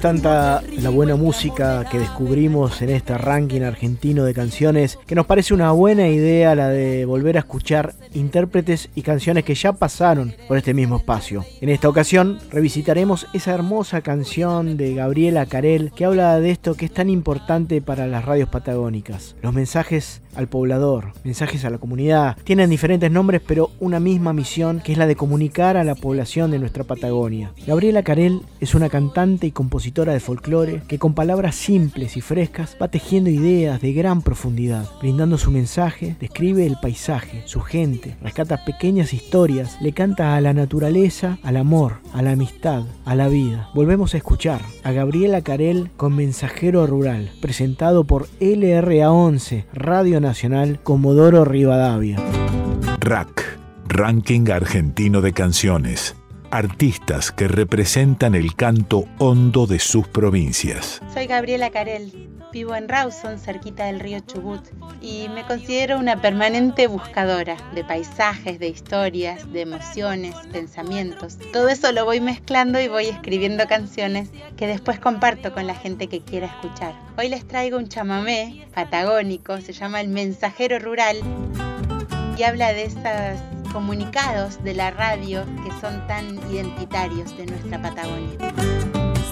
tanta 0.00 0.62
la 0.82 0.90
buena 0.90 1.14
música 1.14 1.84
que 1.90 1.98
descubrimos 1.98 2.80
en 2.80 2.90
este 2.90 3.18
ranking 3.18 3.60
argentino 3.62 4.24
de 4.24 4.32
canciones 4.32 4.98
que 5.06 5.14
nos 5.14 5.26
parece 5.26 5.52
una 5.52 5.72
buena 5.72 6.08
idea 6.08 6.54
la 6.54 6.68
de 6.68 7.04
volver 7.04 7.36
a 7.36 7.40
escuchar 7.40 7.94
intérpretes 8.14 8.88
y 8.94 9.02
canciones 9.02 9.44
que 9.44 9.54
ya 9.54 9.74
pasaron 9.74 10.34
por 10.48 10.56
este 10.56 10.72
mismo 10.72 10.96
espacio. 10.96 11.44
En 11.60 11.68
esta 11.68 11.88
ocasión 11.88 12.38
revisitaremos 12.50 13.26
esa 13.34 13.52
hermosa 13.52 14.00
canción 14.00 14.78
de 14.78 14.94
Gabriela 14.94 15.44
Carel 15.46 15.92
que 15.94 16.06
habla 16.06 16.40
de 16.40 16.50
esto 16.50 16.74
que 16.74 16.86
es 16.86 16.94
tan 16.94 17.10
importante 17.10 17.82
para 17.82 18.06
las 18.06 18.24
radios 18.24 18.48
patagónicas. 18.48 19.36
Los 19.42 19.52
mensajes 19.52 20.22
al 20.34 20.48
poblador, 20.48 21.12
mensajes 21.24 21.64
a 21.64 21.70
la 21.70 21.78
comunidad, 21.78 22.36
tienen 22.44 22.70
diferentes 22.70 23.10
nombres 23.10 23.42
pero 23.46 23.70
una 23.80 24.00
misma 24.00 24.32
misión 24.32 24.80
que 24.80 24.92
es 24.92 24.98
la 24.98 25.06
de 25.06 25.16
comunicar 25.16 25.76
a 25.76 25.84
la 25.84 25.94
población 25.94 26.50
de 26.50 26.58
nuestra 26.58 26.84
Patagonia. 26.84 27.52
Gabriela 27.66 28.02
Carel 28.02 28.42
es 28.60 28.74
una 28.74 28.88
cantante 28.88 29.46
y 29.46 29.50
compositora 29.50 30.12
de 30.12 30.20
folclore 30.20 30.69
que 30.88 30.98
con 30.98 31.14
palabras 31.14 31.54
simples 31.54 32.16
y 32.16 32.20
frescas 32.20 32.76
va 32.80 32.88
tejiendo 32.88 33.30
ideas 33.30 33.80
de 33.80 33.92
gran 33.92 34.22
profundidad. 34.22 34.88
Brindando 35.00 35.38
su 35.38 35.50
mensaje, 35.50 36.16
describe 36.20 36.66
el 36.66 36.76
paisaje, 36.80 37.42
su 37.46 37.60
gente, 37.60 38.16
rescata 38.22 38.64
pequeñas 38.64 39.12
historias, 39.12 39.76
le 39.80 39.92
canta 39.92 40.36
a 40.36 40.40
la 40.40 40.52
naturaleza, 40.52 41.38
al 41.42 41.56
amor, 41.56 41.96
a 42.12 42.22
la 42.22 42.32
amistad, 42.32 42.84
a 43.04 43.14
la 43.14 43.28
vida. 43.28 43.70
Volvemos 43.74 44.14
a 44.14 44.18
escuchar 44.18 44.60
a 44.84 44.92
Gabriela 44.92 45.42
Carel 45.42 45.90
con 45.96 46.14
Mensajero 46.16 46.86
Rural, 46.86 47.30
presentado 47.40 48.04
por 48.04 48.28
LRA11, 48.40 49.64
Radio 49.72 50.20
Nacional 50.20 50.80
Comodoro 50.82 51.44
Rivadavia. 51.44 52.18
Rack, 53.00 53.58
Ranking 53.88 54.50
Argentino 54.50 55.20
de 55.20 55.32
Canciones. 55.32 56.14
Artistas 56.52 57.30
que 57.30 57.46
representan 57.46 58.34
el 58.34 58.56
canto 58.56 59.04
hondo 59.18 59.68
de 59.68 59.78
sus 59.78 60.08
provincias. 60.08 61.00
Soy 61.14 61.28
Gabriela 61.28 61.70
Carel, 61.70 62.28
vivo 62.52 62.74
en 62.74 62.88
Rawson, 62.88 63.38
cerquita 63.38 63.84
del 63.84 64.00
río 64.00 64.18
Chubut, 64.18 64.60
y 65.00 65.28
me 65.28 65.46
considero 65.46 65.96
una 65.96 66.20
permanente 66.20 66.88
buscadora 66.88 67.56
de 67.72 67.84
paisajes, 67.84 68.58
de 68.58 68.66
historias, 68.66 69.52
de 69.52 69.60
emociones, 69.60 70.34
pensamientos. 70.50 71.38
Todo 71.52 71.68
eso 71.68 71.92
lo 71.92 72.04
voy 72.04 72.20
mezclando 72.20 72.80
y 72.80 72.88
voy 72.88 73.06
escribiendo 73.06 73.68
canciones 73.68 74.30
que 74.56 74.66
después 74.66 74.98
comparto 74.98 75.52
con 75.52 75.68
la 75.68 75.76
gente 75.76 76.08
que 76.08 76.20
quiera 76.20 76.48
escuchar. 76.48 76.94
Hoy 77.16 77.28
les 77.28 77.46
traigo 77.46 77.78
un 77.78 77.88
chamamé 77.88 78.66
patagónico, 78.74 79.60
se 79.60 79.72
llama 79.72 80.00
El 80.00 80.08
Mensajero 80.08 80.80
Rural, 80.80 81.18
y 82.36 82.42
habla 82.42 82.72
de 82.72 82.86
esos 82.86 83.59
comunicados 83.72 84.62
de 84.62 84.74
la 84.74 84.90
radio 84.90 85.44
que 85.64 85.70
son 85.80 86.06
tan 86.06 86.38
identitarios 86.50 87.36
de 87.36 87.46
nuestra 87.46 87.80
Patagonia. 87.80 88.36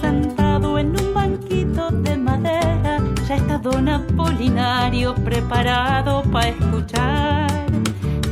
Sentado 0.01 0.79
en 0.79 0.99
un 0.99 1.13
banquito 1.13 1.89
de 1.89 2.17
madera, 2.17 2.97
ya 3.27 3.35
está 3.35 3.57
don 3.57 3.89
Apolinario 3.89 5.15
preparado 5.15 6.23
para 6.31 6.49
escuchar. 6.49 7.49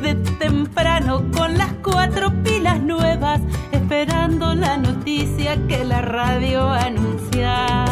De 0.02 0.16
temprano 0.40 1.24
con 1.36 1.58
las 1.58 1.74
cuatro 1.84 2.32
pilas 2.44 2.80
nuevas, 2.82 3.42
esperando 3.72 4.56
la 4.56 4.78
noticia 4.78 5.58
que 5.68 5.84
la 5.84 6.02
radio 6.02 6.70
anunciar. 6.70 7.88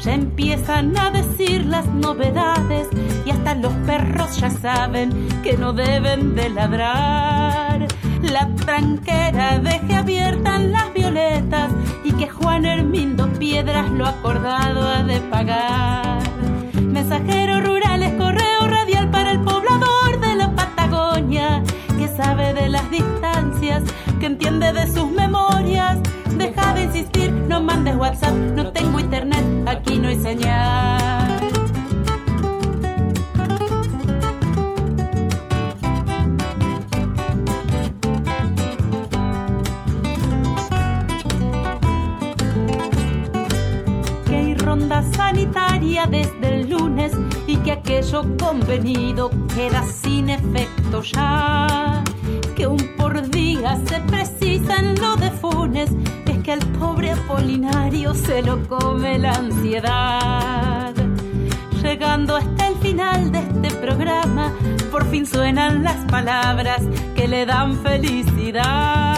Ya 0.00 0.14
empiezan 0.14 0.96
a 0.96 1.10
decir 1.10 1.64
las 1.64 1.86
novedades 1.86 2.88
y 3.24 3.30
hasta 3.30 3.54
los 3.54 3.72
perros 3.86 4.36
ya 4.38 4.50
saben 4.50 5.28
que 5.42 5.56
no 5.56 5.72
deben 5.72 6.34
de 6.34 6.48
ladrar. 6.50 7.86
La 8.22 8.48
tranquera 8.54 9.58
deje 9.58 9.94
abiertas 9.94 10.62
las 10.62 10.92
violetas 10.92 11.72
y 12.04 12.12
que 12.12 12.28
Juan 12.28 12.64
Hermindo 12.64 13.28
Piedras 13.38 13.90
lo 13.90 14.06
acordado 14.06 14.88
ha 14.88 15.02
de 15.02 15.20
pagar. 15.20 16.22
Mensajeros 16.80 17.64
rurales, 17.64 18.12
correo 18.14 18.66
radial 18.66 19.10
para 19.10 19.32
el 19.32 19.40
poblador 19.40 20.20
de 20.20 20.34
la 20.36 20.54
Patagonia 20.54 21.62
que 21.98 22.08
sabe 22.08 22.54
de 22.54 22.68
las 22.68 22.90
distancias, 22.90 23.82
que 24.20 24.26
entiende 24.26 24.72
de 24.72 24.86
sus 24.86 25.10
memorias. 25.10 25.98
Deja 26.36 26.74
de 26.74 26.84
insistir, 26.84 27.30
no 27.32 27.60
mandes 27.60 27.96
WhatsApp, 27.96 28.34
no 28.34 28.72
tengo 28.72 28.98
internet 29.00 29.42
enseñar. 30.24 31.31
Que 31.31 31.31
sanitaria 45.32 46.06
desde 46.06 46.60
el 46.60 46.68
lunes 46.68 47.12
y 47.46 47.56
que 47.56 47.72
aquello 47.72 48.22
convenido 48.38 49.30
queda 49.54 49.82
sin 49.84 50.28
efecto 50.28 51.02
ya. 51.02 52.04
Que 52.54 52.66
un 52.66 52.96
por 52.98 53.28
día 53.30 53.78
se 53.86 54.00
precisa 54.00 54.76
en 54.76 54.94
lo 55.00 55.16
de 55.16 55.30
Funes, 55.30 55.90
es 56.26 56.38
que 56.42 56.52
al 56.52 56.60
pobre 56.78 57.12
Apolinario 57.12 58.14
se 58.14 58.42
lo 58.42 58.62
come 58.68 59.18
la 59.18 59.32
ansiedad. 59.32 60.92
Llegando 61.82 62.36
hasta 62.36 62.68
el 62.68 62.76
final 62.76 63.32
de 63.32 63.38
este 63.38 63.70
programa, 63.76 64.52
por 64.90 65.08
fin 65.10 65.24
suenan 65.24 65.82
las 65.82 66.04
palabras 66.10 66.82
que 67.16 67.26
le 67.26 67.46
dan 67.46 67.78
felicidad. 67.78 69.11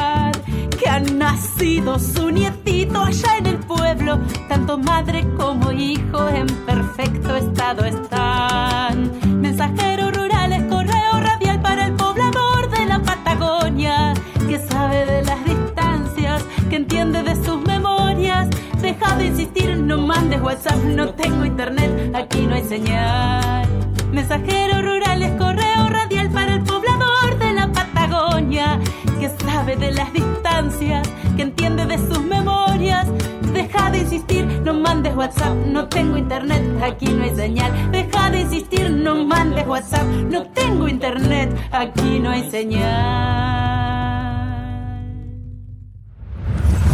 Han 0.95 1.19
nacido 1.19 1.99
su 1.99 2.31
nietito 2.31 3.01
allá 3.01 3.39
en 3.39 3.47
el 3.47 3.59
pueblo, 3.59 4.21
tanto 4.49 4.79
madre 4.79 5.27
como 5.37 5.73
hijo 5.73 6.29
en 6.29 6.47
perfecto 6.47 7.35
estado 7.35 7.85
están. 7.85 9.11
Mensajeros 9.41 10.17
rurales, 10.17 10.63
correo 10.71 11.21
radial 11.21 11.61
para 11.61 11.87
el 11.87 11.95
poblador 11.95 12.71
de 12.71 12.87
la 12.87 13.01
Patagonia, 13.01 14.15
que 14.49 14.61
sabe 14.61 15.05
de 15.05 15.23
las 15.25 15.45
distancias, 15.45 16.45
que 16.71 16.77
entiende 16.77 17.25
de 17.25 17.45
sus 17.45 17.61
memorias. 17.63 18.49
Deja 18.81 19.17
de 19.17 19.27
insistir, 19.27 19.77
no 19.77 19.99
mandes 19.99 20.41
WhatsApp, 20.43 20.79
no 20.85 21.09
tengo 21.15 21.45
internet, 21.45 22.15
aquí 22.15 22.47
no 22.47 22.55
hay 22.55 22.63
señal. 22.63 23.67
Mensajeros 24.13 24.85
rurales, 24.85 25.33
correo 25.41 25.89
radial 25.89 26.31
para 26.31 26.55
el 26.55 26.63
poblador 26.63 27.37
de 27.41 27.53
la 27.53 27.67
Patagonia, 27.73 28.79
que 29.19 29.29
sabe 29.45 29.75
de 29.75 29.91
las 29.91 30.13
distancias, 30.13 30.34
que 30.79 31.43
entiende 31.43 31.87
de 31.87 31.99
sus 31.99 32.21
memorias. 32.21 33.07
Deja 33.53 33.91
de 33.91 33.99
insistir, 33.99 34.45
no 34.65 34.75
mandes 34.75 35.15
WhatsApp, 35.15 35.55
no 35.67 35.89
tengo 35.89 36.17
internet, 36.17 36.63
aquí 36.83 37.07
no 37.07 37.23
hay 37.23 37.35
señal. 37.35 37.93
Deja 37.93 38.31
de 38.31 38.41
insistir, 38.41 38.91
no 38.91 39.25
mandes 39.25 39.67
WhatsApp, 39.67 40.07
no 40.07 40.47
tengo 40.49 40.89
internet, 40.89 41.57
aquí 41.71 42.19
no 42.19 42.31
hay 42.31 42.51
señal. 42.51 43.85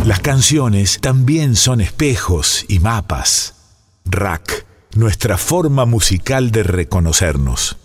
Las 0.04 0.20
canciones 0.20 0.98
también 1.00 1.56
son 1.56 1.80
espejos 1.80 2.64
y 2.68 2.80
mapas. 2.80 3.54
Rack, 4.04 4.66
nuestra 4.94 5.38
forma 5.38 5.86
musical 5.86 6.50
de 6.50 6.62
reconocernos. 6.62 7.79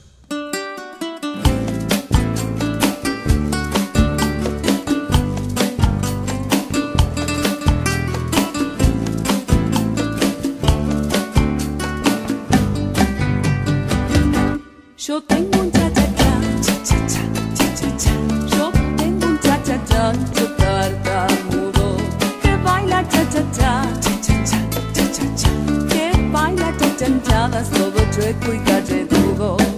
Todo 27.69 27.99
chueco 28.11 28.53
y 28.53 28.59
galletudo. 28.69 29.74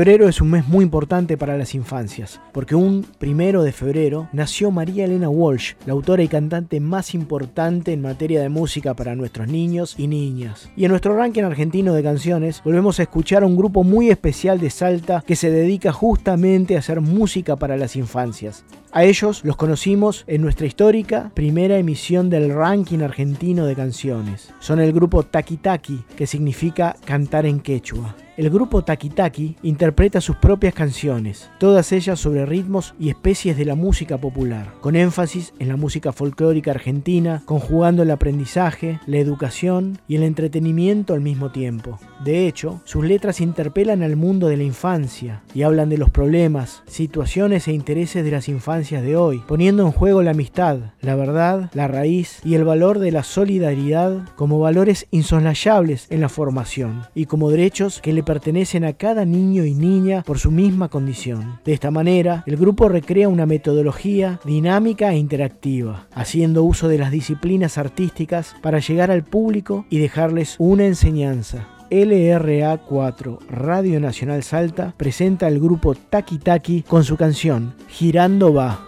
Febrero 0.00 0.30
es 0.30 0.40
un 0.40 0.48
mes 0.48 0.66
muy 0.66 0.82
importante 0.82 1.36
para 1.36 1.58
las 1.58 1.74
infancias, 1.74 2.40
porque 2.52 2.74
un 2.74 3.04
primero 3.18 3.62
de 3.62 3.70
febrero 3.70 4.30
nació 4.32 4.70
María 4.70 5.04
Elena 5.04 5.28
Walsh, 5.28 5.74
la 5.84 5.92
autora 5.92 6.22
y 6.22 6.28
cantante 6.28 6.80
más 6.80 7.14
importante 7.14 7.92
en 7.92 8.00
materia 8.00 8.40
de 8.40 8.48
música 8.48 8.94
para 8.94 9.14
nuestros 9.14 9.48
niños 9.48 9.96
y 9.98 10.06
niñas. 10.06 10.70
Y 10.74 10.86
en 10.86 10.92
nuestro 10.92 11.14
ranking 11.14 11.42
argentino 11.42 11.92
de 11.92 12.02
canciones 12.02 12.62
volvemos 12.64 12.98
a 12.98 13.02
escuchar 13.02 13.42
a 13.42 13.46
un 13.46 13.58
grupo 13.58 13.84
muy 13.84 14.08
especial 14.08 14.58
de 14.58 14.70
Salta 14.70 15.22
que 15.26 15.36
se 15.36 15.50
dedica 15.50 15.92
justamente 15.92 16.76
a 16.76 16.78
hacer 16.78 17.02
música 17.02 17.56
para 17.56 17.76
las 17.76 17.94
infancias. 17.94 18.64
A 18.92 19.04
ellos 19.04 19.44
los 19.44 19.56
conocimos 19.56 20.24
en 20.26 20.40
nuestra 20.40 20.66
histórica 20.66 21.30
primera 21.34 21.76
emisión 21.76 22.30
del 22.30 22.54
ranking 22.54 23.00
argentino 23.00 23.66
de 23.66 23.76
canciones. 23.76 24.48
Son 24.60 24.80
el 24.80 24.94
grupo 24.94 25.24
Taki 25.24 25.58
Taki, 25.58 26.04
que 26.16 26.26
significa 26.26 26.96
cantar 27.04 27.44
en 27.44 27.60
quechua. 27.60 28.16
El 28.40 28.48
grupo 28.48 28.82
Taki 28.82 29.10
Taki 29.10 29.56
interpreta 29.62 30.22
sus 30.22 30.36
propias 30.36 30.72
canciones, 30.72 31.50
todas 31.58 31.92
ellas 31.92 32.18
sobre 32.18 32.46
ritmos 32.46 32.94
y 32.98 33.10
especies 33.10 33.54
de 33.58 33.66
la 33.66 33.74
música 33.74 34.16
popular, 34.16 34.72
con 34.80 34.96
énfasis 34.96 35.52
en 35.58 35.68
la 35.68 35.76
música 35.76 36.10
folclórica 36.10 36.70
argentina, 36.70 37.42
conjugando 37.44 38.02
el 38.02 38.10
aprendizaje, 38.10 38.98
la 39.04 39.18
educación 39.18 39.98
y 40.08 40.16
el 40.16 40.22
entretenimiento 40.22 41.12
al 41.12 41.20
mismo 41.20 41.52
tiempo. 41.52 41.98
De 42.24 42.46
hecho, 42.46 42.82
sus 42.84 43.02
letras 43.02 43.40
interpelan 43.40 44.02
al 44.02 44.14
mundo 44.14 44.48
de 44.48 44.58
la 44.58 44.62
infancia 44.62 45.42
y 45.54 45.62
hablan 45.62 45.88
de 45.88 45.96
los 45.96 46.10
problemas, 46.10 46.82
situaciones 46.86 47.66
e 47.66 47.72
intereses 47.72 48.22
de 48.22 48.30
las 48.30 48.48
infancias 48.48 49.02
de 49.02 49.16
hoy, 49.16 49.42
poniendo 49.48 49.86
en 49.86 49.92
juego 49.92 50.22
la 50.22 50.32
amistad, 50.32 50.78
la 51.00 51.14
verdad, 51.14 51.70
la 51.72 51.88
raíz 51.88 52.40
y 52.44 52.56
el 52.56 52.64
valor 52.64 52.98
de 52.98 53.10
la 53.10 53.22
solidaridad 53.22 54.28
como 54.36 54.58
valores 54.58 55.06
insoslayables 55.10 56.08
en 56.10 56.20
la 56.20 56.28
formación 56.28 57.04
y 57.14 57.24
como 57.24 57.50
derechos 57.50 58.00
que 58.02 58.12
le 58.12 58.22
pertenecen 58.22 58.84
a 58.84 58.92
cada 58.92 59.24
niño 59.24 59.64
y 59.64 59.72
niña 59.72 60.22
por 60.22 60.38
su 60.38 60.50
misma 60.50 60.90
condición. 60.90 61.58
De 61.64 61.72
esta 61.72 61.90
manera, 61.90 62.44
el 62.46 62.56
grupo 62.56 62.90
recrea 62.90 63.30
una 63.30 63.46
metodología 63.46 64.40
dinámica 64.44 65.10
e 65.12 65.16
interactiva, 65.16 66.06
haciendo 66.12 66.64
uso 66.64 66.88
de 66.88 66.98
las 66.98 67.10
disciplinas 67.10 67.78
artísticas 67.78 68.54
para 68.60 68.78
llegar 68.78 69.10
al 69.10 69.24
público 69.24 69.86
y 69.88 69.98
dejarles 69.98 70.56
una 70.58 70.84
enseñanza. 70.84 71.79
LRA4 71.90 73.38
Radio 73.50 73.98
Nacional 73.98 74.44
Salta 74.44 74.94
presenta 74.96 75.46
al 75.46 75.58
grupo 75.58 75.94
Taki 75.94 76.38
Taki 76.38 76.82
con 76.82 77.02
su 77.02 77.16
canción 77.16 77.74
Girando 77.88 78.54
va. 78.54 78.86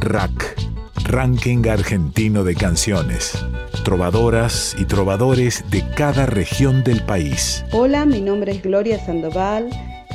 Rack, 0.00 0.56
Ranking 1.04 1.66
Argentino 1.68 2.44
de 2.44 2.54
Canciones. 2.54 3.44
Trovadoras 3.84 4.76
y 4.78 4.84
trovadores 4.84 5.64
de 5.70 5.82
cada 5.94 6.26
región 6.26 6.84
del 6.84 7.02
país. 7.04 7.64
Hola, 7.72 8.04
mi 8.04 8.20
nombre 8.20 8.52
es 8.52 8.62
Gloria 8.62 8.98
Sandoval 9.04 9.70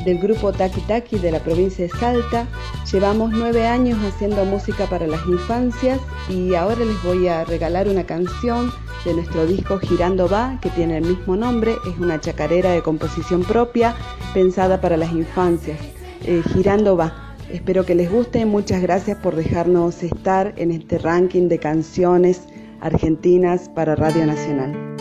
del 0.06 0.20
grupo 0.20 0.52
Taki 0.52 0.82
Taki 0.82 1.18
de 1.18 1.32
la 1.32 1.40
provincia 1.40 1.86
de 1.86 1.90
Salta. 1.92 2.48
Llevamos 2.92 3.32
nueve 3.32 3.68
años 3.68 4.00
haciendo 4.04 4.46
música 4.46 4.88
para 4.88 5.08
las 5.08 5.26
infancias 5.28 6.00
y 6.30 6.56
ahora 6.56 6.84
les 6.86 7.02
voy 7.04 7.28
a 7.28 7.44
regalar 7.46 7.88
una 7.88 8.06
canción 8.06 8.72
de 9.06 9.14
nuestro 9.14 9.46
disco 9.46 9.80
Girando 9.80 10.28
Va, 10.30 10.60
que 10.62 10.70
tiene 10.70 10.98
el 10.98 11.06
mismo 11.06 11.36
nombre, 11.36 11.76
es 11.90 12.00
una 12.00 12.20
chacarera 12.20 12.72
de 12.72 12.82
composición 12.82 13.44
propia 13.44 13.96
pensada 14.34 14.80
para 14.80 14.98
las 14.98 15.12
infancias. 15.12 15.80
Eh, 16.26 16.42
Girando 16.54 16.96
Va. 16.96 17.36
Espero 17.52 17.86
que 17.86 17.96
les 17.96 18.12
guste, 18.12 18.46
muchas 18.46 18.82
gracias 18.82 19.18
por 19.18 19.36
dejarnos 19.36 20.02
estar 20.02 20.54
en 20.58 20.72
este 20.72 20.98
ranking 20.98 21.50
de 21.50 21.60
canciones 21.60 22.42
argentinas 22.82 23.70
para 23.70 23.96
Radio 23.96 24.26
Nacional. 24.26 24.94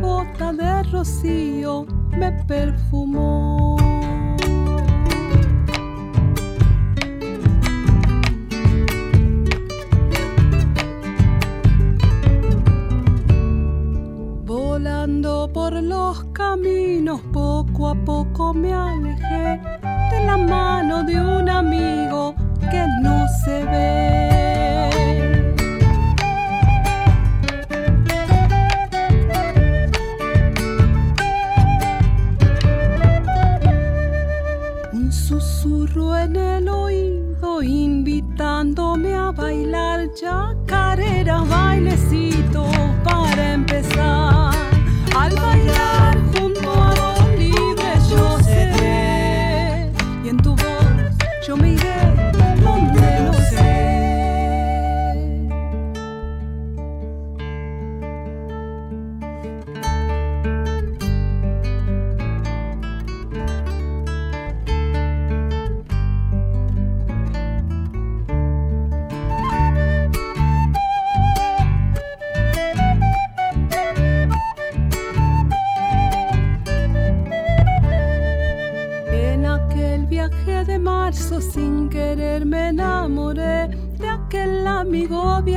Gota 0.00 0.52
de 0.52 0.82
rocío 0.90 1.86
me 2.16 2.32
perfumó. 2.44 3.76
Volando 14.44 15.50
por 15.52 15.72
los 15.82 16.24
caminos, 16.32 17.20
poco 17.32 17.88
a 17.88 17.94
poco 17.94 18.54
me 18.54 18.72
alejé 18.72 19.60
de 20.10 20.24
la 20.24 20.36
mano 20.36 21.04
de 21.04 21.20
un 21.20 21.48
amigo 21.48 22.34
que 22.70 22.86
no 23.02 23.26
se 23.44 23.64
ve. 23.64 24.29
Bailar 39.70 40.08
chacarera, 40.14 41.38
bailecito 41.44 42.64
para 43.04 43.52
empezar. 43.54 44.52
Al 45.16 45.34
bailar 45.36 45.79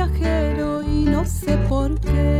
viajero 0.06 0.82
y 0.82 1.04
no 1.04 1.24
sé 1.24 1.56
por 1.68 1.98
qué. 2.00 2.33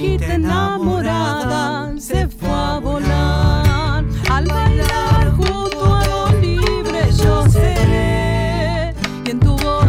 Hojita 0.00 0.34
enamorada 0.34 1.92
se 1.98 2.26
fue 2.28 2.48
a 2.48 2.78
volar. 2.78 4.04
Al 4.30 4.46
bailar 4.46 5.32
junto 5.32 5.94
a 5.94 6.06
lo 6.06 6.40
libre 6.40 7.12
yo 7.22 7.46
seré, 7.50 8.94
y 9.26 9.30
en 9.30 9.40
tu 9.40 9.56
voz 9.58 9.86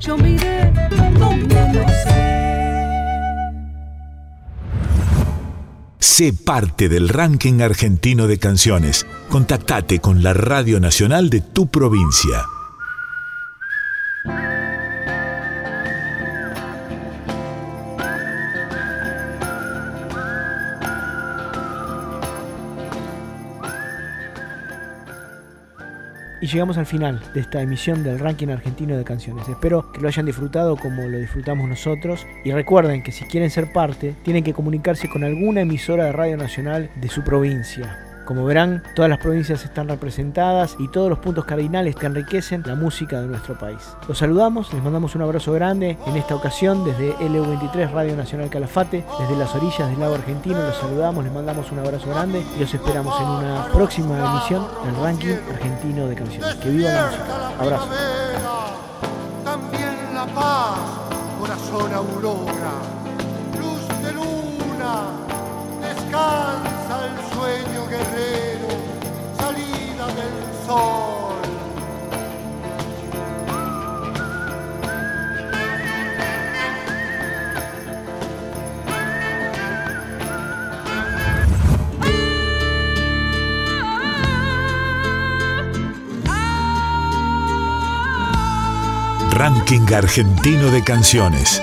yo 0.00 0.16
miré 0.16 0.72
donde 1.18 1.68
no 1.68 1.88
sé. 1.88 2.22
Sé 6.00 6.32
parte 6.32 6.88
del 6.88 7.08
ranking 7.08 7.60
argentino 7.60 8.26
de 8.26 8.38
canciones. 8.38 9.06
Contactate 9.28 10.00
con 10.00 10.22
la 10.22 10.34
Radio 10.34 10.80
Nacional 10.80 11.30
de 11.30 11.40
tu 11.40 11.68
provincia. 11.68 12.44
Y 26.42 26.48
llegamos 26.48 26.76
al 26.76 26.86
final 26.86 27.22
de 27.34 27.40
esta 27.40 27.62
emisión 27.62 28.02
del 28.02 28.18
ranking 28.18 28.48
argentino 28.48 28.98
de 28.98 29.04
canciones. 29.04 29.48
Espero 29.48 29.92
que 29.92 30.00
lo 30.00 30.08
hayan 30.08 30.26
disfrutado 30.26 30.76
como 30.76 31.06
lo 31.06 31.18
disfrutamos 31.18 31.68
nosotros. 31.68 32.26
Y 32.44 32.50
recuerden 32.50 33.04
que 33.04 33.12
si 33.12 33.24
quieren 33.26 33.48
ser 33.48 33.72
parte, 33.72 34.16
tienen 34.24 34.42
que 34.42 34.52
comunicarse 34.52 35.08
con 35.08 35.22
alguna 35.22 35.60
emisora 35.60 36.06
de 36.06 36.12
Radio 36.12 36.36
Nacional 36.36 36.90
de 36.96 37.08
su 37.08 37.22
provincia. 37.22 38.11
Como 38.32 38.46
verán, 38.46 38.82
todas 38.94 39.10
las 39.10 39.18
provincias 39.18 39.62
están 39.62 39.88
representadas 39.88 40.76
y 40.78 40.88
todos 40.88 41.10
los 41.10 41.18
puntos 41.18 41.44
cardinales 41.44 41.94
que 41.94 42.06
enriquecen 42.06 42.62
la 42.64 42.74
música 42.74 43.20
de 43.20 43.26
nuestro 43.26 43.58
país. 43.58 43.76
Los 44.08 44.16
saludamos, 44.16 44.72
les 44.72 44.82
mandamos 44.82 45.14
un 45.14 45.20
abrazo 45.20 45.52
grande 45.52 45.98
en 46.06 46.16
esta 46.16 46.34
ocasión 46.34 46.82
desde 46.82 47.14
LU23 47.18 47.92
Radio 47.92 48.16
Nacional 48.16 48.48
Calafate, 48.48 49.04
desde 49.20 49.36
las 49.36 49.54
orillas 49.54 49.90
del 49.90 50.00
lago 50.00 50.14
argentino. 50.14 50.62
Los 50.62 50.78
saludamos, 50.78 51.24
les 51.24 51.32
mandamos 51.34 51.70
un 51.72 51.80
abrazo 51.80 52.08
grande 52.08 52.42
y 52.56 52.60
los 52.60 52.72
esperamos 52.72 53.20
en 53.20 53.28
una 53.28 53.66
próxima 53.66 54.16
emisión 54.16 54.66
del 54.82 54.96
ranking 54.96 55.36
argentino 55.52 56.06
de 56.06 56.14
canciones. 56.14 56.54
Que 56.54 56.70
viva 56.70 56.90
la 56.90 57.06
música. 57.08 57.48
Abrazo. 57.60 57.88
También 59.44 60.14
la 60.14 60.24
paz, 60.24 60.78
corazón 61.38 61.92
aurora, 61.92 62.72
luz 63.60 64.02
de 64.02 64.12
luna, 64.14 65.02
descansa 65.82 66.51
el 67.04 67.16
sueño 67.34 67.86
guerrero, 67.88 68.68
salida 69.38 70.06
del 70.06 70.66
sol. 70.66 71.32
Ranking 89.32 89.92
argentino 89.92 90.70
de 90.70 90.84
canciones. 90.84 91.62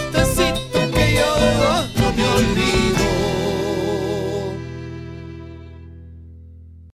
yo 1.13 1.35
no 1.97 2.13
te 2.15 2.23
olvido. 2.23 2.90